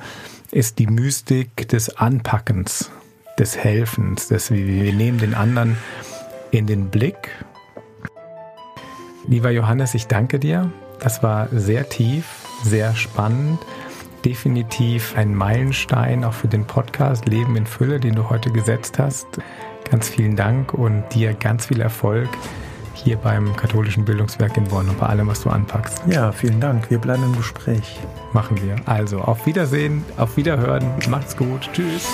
ist 0.50 0.78
die 0.78 0.86
Mystik 0.86 1.68
des 1.68 1.96
Anpackens, 1.96 2.90
des 3.38 3.57
Helfens, 3.57 4.28
des, 4.28 4.50
wir 4.50 4.92
nehmen 4.92 5.16
den 5.16 5.34
anderen 5.34 5.78
in 6.50 6.66
den 6.66 6.90
Blick. 6.90 7.30
Lieber 9.26 9.50
Johannes, 9.50 9.94
ich 9.94 10.09
danke 10.09 10.38
dir 10.38 10.70
das 11.03 11.22
war 11.22 11.48
sehr 11.50 11.88
tief, 11.88 12.24
sehr 12.62 12.94
spannend. 12.94 13.59
Definitiv 14.24 15.14
ein 15.16 15.34
Meilenstein 15.34 16.22
auch 16.24 16.32
für 16.32 16.46
den 16.46 16.64
Podcast 16.64 17.26
Leben 17.26 17.57
in 17.57 17.66
Fülle, 17.66 17.98
den 17.98 18.14
du 18.14 18.30
heute 18.30 18.53
gesetzt 18.53 19.00
hast. 19.00 19.26
Ganz 19.90 20.09
vielen 20.09 20.36
Dank 20.36 20.72
und 20.72 21.03
dir 21.12 21.34
ganz 21.34 21.66
viel 21.66 21.80
Erfolg 21.80 22.28
hier 22.94 23.16
beim 23.16 23.57
katholischen 23.57 24.05
Bildungswerk 24.05 24.57
in 24.57 24.64
Bonn 24.64 24.88
und 24.88 25.00
bei 25.00 25.07
allem, 25.07 25.26
was 25.26 25.42
du 25.42 25.50
anpackst. 25.50 26.03
Ja, 26.07 26.30
vielen 26.30 26.61
Dank. 26.61 26.88
Wir 26.88 26.98
bleiben 26.98 27.24
im 27.24 27.36
Gespräch. 27.36 27.98
Machen 28.32 28.62
wir. 28.62 28.76
Also 28.86 29.20
auf 29.20 29.44
Wiedersehen, 29.44 30.05
auf 30.16 30.36
Wiederhören. 30.36 30.88
Macht's 31.09 31.36
gut. 31.36 31.68
Tschüss. 31.72 32.07